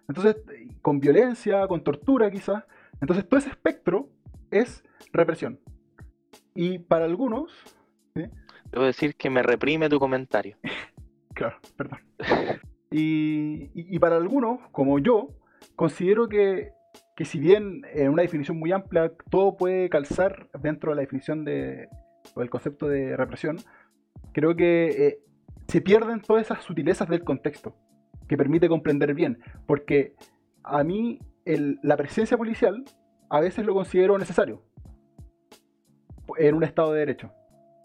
[0.07, 0.37] entonces
[0.81, 2.63] con violencia, con tortura quizás.
[3.01, 4.09] Entonces todo ese espectro
[4.51, 5.59] es represión.
[6.55, 7.51] Y para algunos...
[8.13, 10.57] Debo decir que me reprime tu comentario.
[11.33, 11.99] claro, perdón.
[12.95, 15.29] Y, para algunos, como yo,
[15.75, 16.73] considero que,
[17.15, 21.43] que, si bien en una definición muy amplia todo puede calzar dentro de la definición
[21.43, 21.89] de,
[22.35, 23.57] o del concepto de represión,
[24.31, 25.19] creo que eh,
[25.67, 27.75] se pierden todas esas sutilezas del contexto
[28.27, 29.39] que permite comprender bien.
[29.65, 30.15] Porque
[30.63, 32.83] a mí la presencia policial
[33.29, 34.61] a veces lo considero necesario
[36.37, 37.31] en un Estado de Derecho.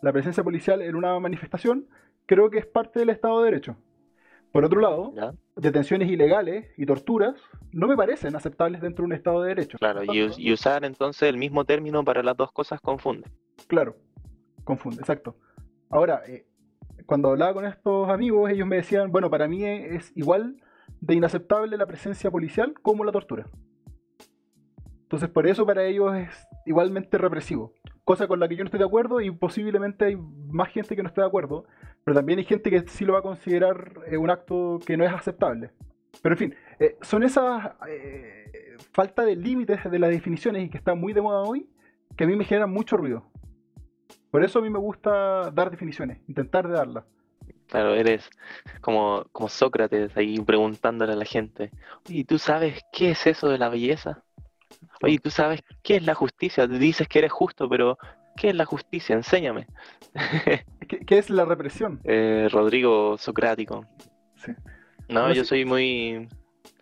[0.02, 1.88] La presencia policial en una manifestación
[2.26, 3.76] creo que es parte del Estado de Derecho.
[4.52, 5.12] Por otro lado,
[5.56, 7.34] detenciones ilegales y torturas
[7.72, 9.78] no me parecen aceptables dentro de un Estado de Derecho.
[9.78, 13.30] Claro, y, usar entonces el mismo término para las dos cosas confunde.
[13.66, 13.96] Claro,
[14.64, 15.36] confunde, exacto.
[15.90, 16.46] Ahora, eh,
[17.06, 20.56] cuando hablaba con estos amigos, ellos me decían, bueno, para mí es igual
[21.00, 23.46] de inaceptable la presencia policial como la tortura.
[25.02, 27.72] Entonces, por eso para ellos es igualmente represivo.
[28.08, 31.02] Cosa con la que yo no estoy de acuerdo y posiblemente hay más gente que
[31.02, 31.66] no esté de acuerdo,
[32.04, 35.04] pero también hay gente que sí lo va a considerar eh, un acto que no
[35.04, 35.72] es aceptable.
[36.22, 40.78] Pero en fin, eh, son esas eh, falta de límites de las definiciones y que
[40.78, 41.68] están muy de moda hoy
[42.16, 43.30] que a mí me generan mucho ruido.
[44.30, 47.04] Por eso a mí me gusta dar definiciones, intentar de darlas.
[47.66, 48.30] Claro, eres
[48.80, 51.72] como, como Sócrates ahí preguntándole a la gente,
[52.08, 54.24] ¿y tú sabes qué es eso de la belleza?
[55.02, 56.66] Oye, ¿tú sabes qué es la justicia?
[56.66, 57.98] Dices que eres justo, pero
[58.36, 59.14] ¿qué es la justicia?
[59.14, 59.66] Enséñame.
[61.06, 62.00] ¿Qué, es la represión?
[62.04, 63.84] Eh, Rodrigo Socrático.
[64.36, 64.52] Sí.
[65.08, 66.28] No, yo soy muy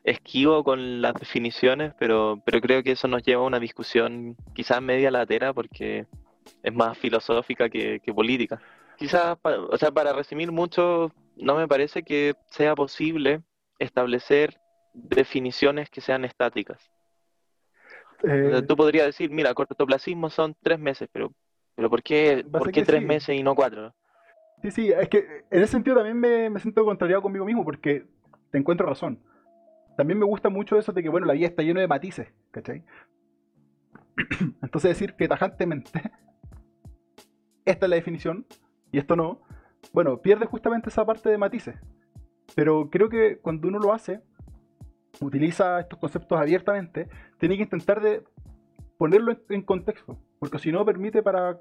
[0.05, 4.80] esquivo con las definiciones, pero, pero creo que eso nos lleva a una discusión quizás
[4.80, 6.07] media latera porque
[6.62, 8.61] es más filosófica que, que política.
[8.97, 13.43] Quizás, o sea, para resumir mucho, no me parece que sea posible
[13.78, 14.59] establecer
[14.95, 16.78] definiciones que sean estáticas.
[18.22, 21.32] Eh, tú podrías decir, mira, cortoplacismo son tres meses, pero,
[21.74, 23.94] pero ¿por qué, ¿por qué tres meses y no cuatro?
[24.62, 28.06] Sí, sí, es que en ese sentido también me, siento contrariado conmigo mismo porque
[28.50, 29.22] te encuentro razón.
[29.96, 32.84] También me gusta mucho eso de que, bueno, la vida está llena de matices, ¿cachai?
[34.62, 35.90] Entonces decir que tajantemente
[37.64, 38.46] esta es la definición
[38.92, 39.42] y esto no,
[39.92, 41.76] bueno, pierde justamente esa parte de matices.
[42.54, 44.22] Pero creo que cuando uno lo hace,
[45.20, 47.08] utiliza estos conceptos abiertamente,
[47.38, 48.22] tiene que intentar de
[48.98, 51.58] ponerlo en, contexto, porque si no permite para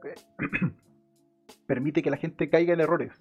[1.67, 3.11] permite que la gente caiga en errores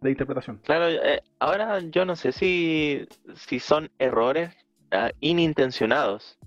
[0.00, 0.58] de interpretación.
[0.62, 4.54] Claro, eh, ahora yo no sé si, si son errores
[4.92, 6.38] ah, inintencionados,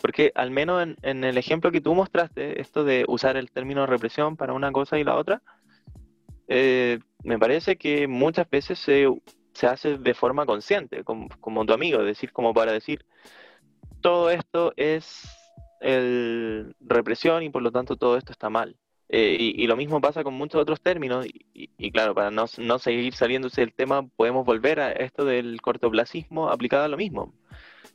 [0.00, 3.86] porque al menos en, en, el ejemplo que tú mostraste, esto de usar el término
[3.86, 5.42] represión para una cosa y la otra,
[6.48, 9.08] eh, me parece que muchas veces se
[9.56, 13.04] se hace de forma consciente, como, tu amigo, decir, como para decir,
[14.02, 15.28] todo esto es
[16.80, 18.76] represión y por lo tanto todo esto está mal.
[19.08, 23.14] Eh, y, lo mismo pasa con muchos otros términos, y, claro, para no, no, seguir
[23.14, 27.32] saliéndose del tema, podemos volver a esto del cortoplacismo aplicado a lo mismo.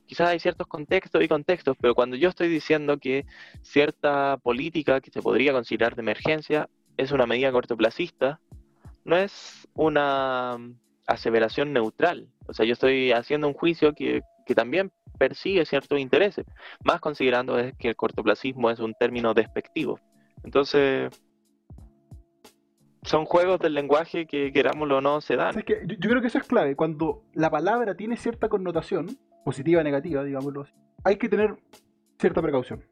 [0.07, 3.25] Quizás hay ciertos contextos y contextos, pero cuando yo estoy diciendo que
[3.61, 8.39] cierta política que se podría considerar de emergencia es una medida cortoplacista,
[9.03, 10.57] no es una
[11.07, 12.27] aseveración neutral.
[12.47, 14.21] O sea, yo estoy haciendo un juicio que,
[14.53, 16.45] también persigue ciertos intereses,
[16.83, 19.97] más considerando que el cortoplacismo es un término despectivo.
[20.43, 21.09] Entonces,
[23.03, 25.55] son juegos del lenguaje que querámoslo o no se dan.
[25.55, 26.75] Yo creo que eso es clave.
[26.75, 30.73] Cuando la palabra tiene cierta connotación, positiva o negativa, digámoslo así,
[31.03, 31.55] hay que tener
[32.19, 32.83] cierta precaución.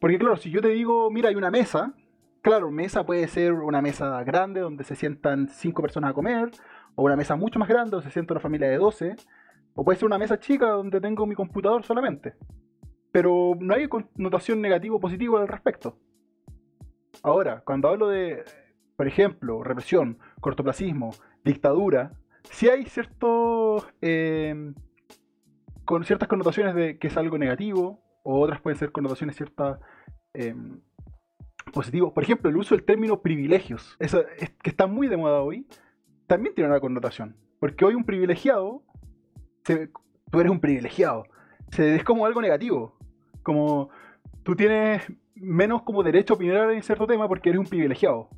[0.00, 1.94] Porque claro, si yo te digo, mira, hay una mesa,
[2.42, 6.50] claro, mesa puede ser una mesa grande donde se sientan cinco personas a comer,
[6.94, 9.16] o una mesa mucho más grande donde se sienta una familia de 12,
[9.74, 12.34] o puede ser una mesa chica donde tengo mi computador solamente.
[13.12, 15.96] Pero no hay connotación negativa o positiva al respecto.
[17.22, 18.42] Ahora, cuando hablo de,
[18.96, 21.12] por ejemplo, represión, cortoplacismo,
[21.44, 22.12] dictadura,
[22.50, 23.86] sí hay ciertos.
[24.00, 24.72] eh,
[25.84, 29.78] con ciertas connotaciones de que es algo negativo, o otras pueden ser connotaciones ciertas.
[30.34, 30.54] eh,
[31.72, 32.12] positivos.
[32.12, 35.66] Por ejemplo, el uso del término privilegios, eso es, que está muy de moda hoy,
[36.26, 37.36] también tiene una connotación.
[37.58, 38.82] Porque hoy un privilegiado,
[39.64, 41.24] tú eres un privilegiado,
[41.70, 42.96] se, es como algo negativo.
[43.42, 43.90] Como
[44.42, 45.02] tú tienes
[45.34, 48.28] menos como derecho a opinar en cierto tema porque eres un privilegiado.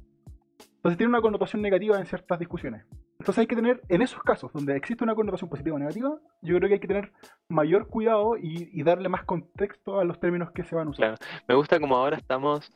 [0.77, 2.85] Entonces tiene una connotación negativa en ciertas discusiones.
[3.19, 6.57] Entonces hay que tener, en esos casos donde existe una connotación positiva o negativa, yo
[6.57, 7.13] creo que hay que tener
[7.49, 11.17] mayor cuidado y, y darle más contexto a los términos que se van a usar.
[11.17, 11.43] Claro.
[11.49, 12.71] Me gusta como ahora estamos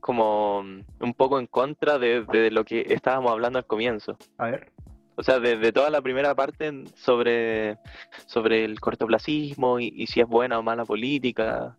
[0.00, 4.16] como mm, un poco en contra de, de lo que estábamos hablando al comienzo.
[4.38, 4.72] A ver,
[5.16, 7.78] O sea, de, de toda la primera parte sobre,
[8.26, 11.76] sobre el cortoplacismo y, y si es buena o mala política.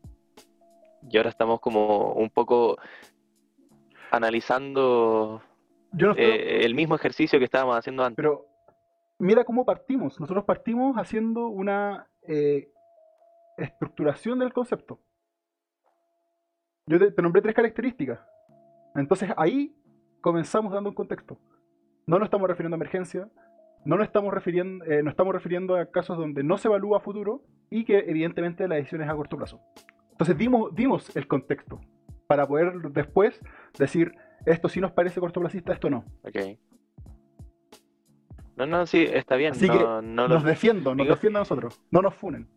[1.09, 2.77] Y ahora estamos como un poco
[4.11, 5.41] analizando
[5.93, 8.15] yo no estoy, eh, el mismo ejercicio que estábamos haciendo antes.
[8.15, 8.45] pero
[9.19, 10.19] mira cómo partimos.
[10.19, 12.71] Nosotros partimos haciendo una eh,
[13.57, 14.99] estructuración del concepto.
[16.91, 18.19] Yo te, te nombré tres características.
[18.95, 19.73] Entonces ahí
[20.19, 21.37] comenzamos dando un contexto.
[22.05, 23.29] No nos estamos refiriendo a emergencia,
[23.85, 27.01] no nos estamos refiriendo, eh, nos estamos refiriendo a casos donde no se evalúa a
[27.01, 29.61] futuro y que evidentemente la decisión es a corto plazo.
[30.11, 31.79] Entonces dimos, dimos el contexto
[32.27, 33.39] para poder después
[33.79, 34.11] decir
[34.45, 36.03] esto sí nos parece cortoplacista, esto no.
[36.23, 36.37] Ok.
[38.57, 39.53] No, no, sí, está bien.
[39.53, 41.81] Así no, que no, lo- Nos defiendo, nos digo- defiendo a nosotros.
[41.89, 42.47] No nos funen.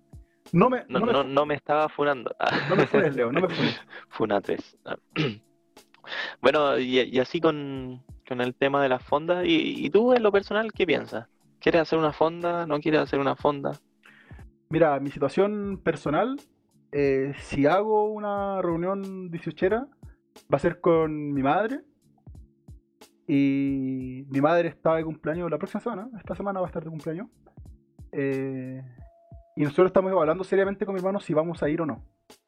[0.54, 2.34] No me, no, no me, no- no me estaba funando.
[2.68, 3.80] no me funes, Leo, no me funes.
[4.10, 4.76] Funatres.
[4.84, 4.96] Ah.
[6.42, 9.46] Bueno, y, y así con, con el tema de las fondas.
[9.46, 11.26] ¿Y, y tú en lo personal qué piensas?
[11.60, 12.66] ¿Quieres hacer una fonda?
[12.66, 13.72] ¿No quieres hacer una fonda?
[14.68, 16.38] Mira, mi situación personal,
[16.92, 19.88] eh, si hago una reunión 18
[20.52, 21.80] va a ser con mi madre.
[23.26, 26.08] Y mi madre está de cumpleaños la próxima semana.
[26.18, 27.28] Esta semana va a estar de cumpleaños.
[28.12, 28.82] Eh,
[29.56, 32.04] y nosotros estamos evaluando seriamente con mi hermano si vamos a ir o no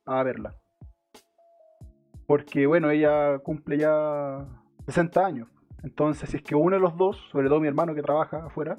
[0.07, 0.57] a verla.
[2.27, 4.47] Porque, bueno, ella cumple ya
[4.87, 5.49] 60 años.
[5.83, 8.79] Entonces, si es que uno de los dos, sobre todo mi hermano que trabaja afuera,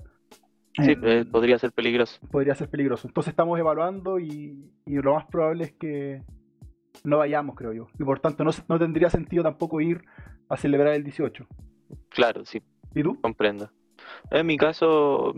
[0.80, 2.20] Sí, eh, eh, podría ser peligroso.
[2.32, 3.08] podría ser peligroso.
[3.08, 6.24] Entonces estamos evaluando y, y lo más probable es que
[7.04, 7.88] no vayamos, creo yo.
[8.00, 10.04] Y por tanto no, no tendría sentido tampoco ir
[10.50, 11.48] a celebrar el 18.
[12.10, 12.62] Claro, sí,
[12.96, 13.18] ¿Y tú?
[13.22, 13.72] comprendo.
[14.32, 15.34] En mi caso,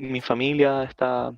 [0.00, 1.34] mi familia está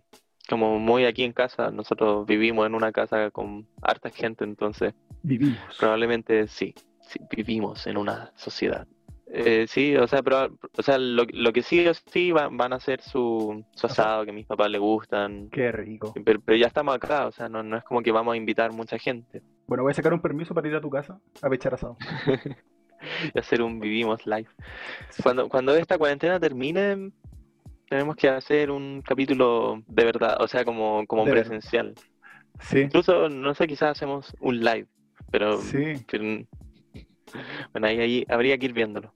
[0.48, 1.70] como muy aquí en casa.
[1.70, 5.58] Nosotros vivimos en una casa con harta gente, entonces Vivimos.
[5.78, 8.86] probablemente sí, sí, vivimos en una sociedad.
[9.36, 12.72] Eh, sí, o sea, pero, o sea, lo, lo que sí o sí van, van
[12.72, 15.48] a hacer su, su asado que a mis papás les gustan.
[15.50, 16.14] Qué rico.
[16.24, 18.70] Pero, pero ya estamos acá, o sea, no, no es como que vamos a invitar
[18.72, 21.74] mucha gente Bueno, voy a sacar un permiso para ir a tu casa a pechar
[21.74, 21.96] asado.
[23.34, 24.46] y hacer un vivimos live.
[25.22, 27.10] Cuando, cuando esta cuarentena termine,
[27.88, 31.94] tenemos que hacer un capítulo de verdad, o sea, como, como De presencial.
[32.60, 32.80] Sí.
[32.80, 34.86] Incluso, no sé, quizás hacemos un live,
[35.30, 36.04] pero, Sí.
[36.10, 36.46] pero-
[37.72, 39.12] bueno, ahí, ahí habría que ir viéndolo.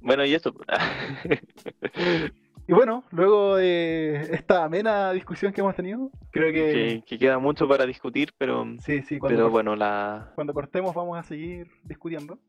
[0.00, 0.54] Bueno, y eso.
[2.68, 6.72] Y bueno, luego de esta amena discusión que hemos tenido, creo que...
[6.72, 10.92] que, que queda mucho para discutir, pero, Sí, sí, cuando, pero bueno, la, cuando cortemos
[10.92, 12.40] vamos a seguir discutiendo.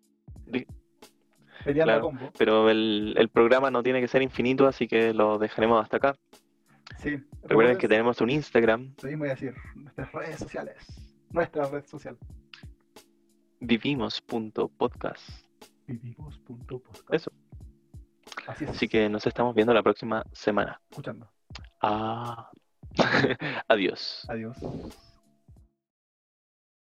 [0.47, 0.65] Di-
[2.01, 2.31] Combo.
[2.37, 6.15] pero el, el programa no tiene que ser infinito, así que lo dejaremos hasta acá.
[6.97, 7.17] Sí.
[7.43, 9.53] Recuerden que tenemos un Instagram, mismo voy a decir.
[9.75, 10.75] Nuestras redes sociales.
[11.29, 12.17] Nuestra red social.
[13.59, 15.29] vivimos.podcast.
[15.87, 17.13] Vivimos.podcast.
[17.13, 17.31] Eso.
[18.47, 18.69] Así es.
[18.71, 20.81] Así que nos estamos viendo la próxima semana.
[20.89, 21.29] Escuchando.
[21.81, 22.49] Ah.
[23.67, 24.25] Adiós.
[24.29, 24.57] Adiós.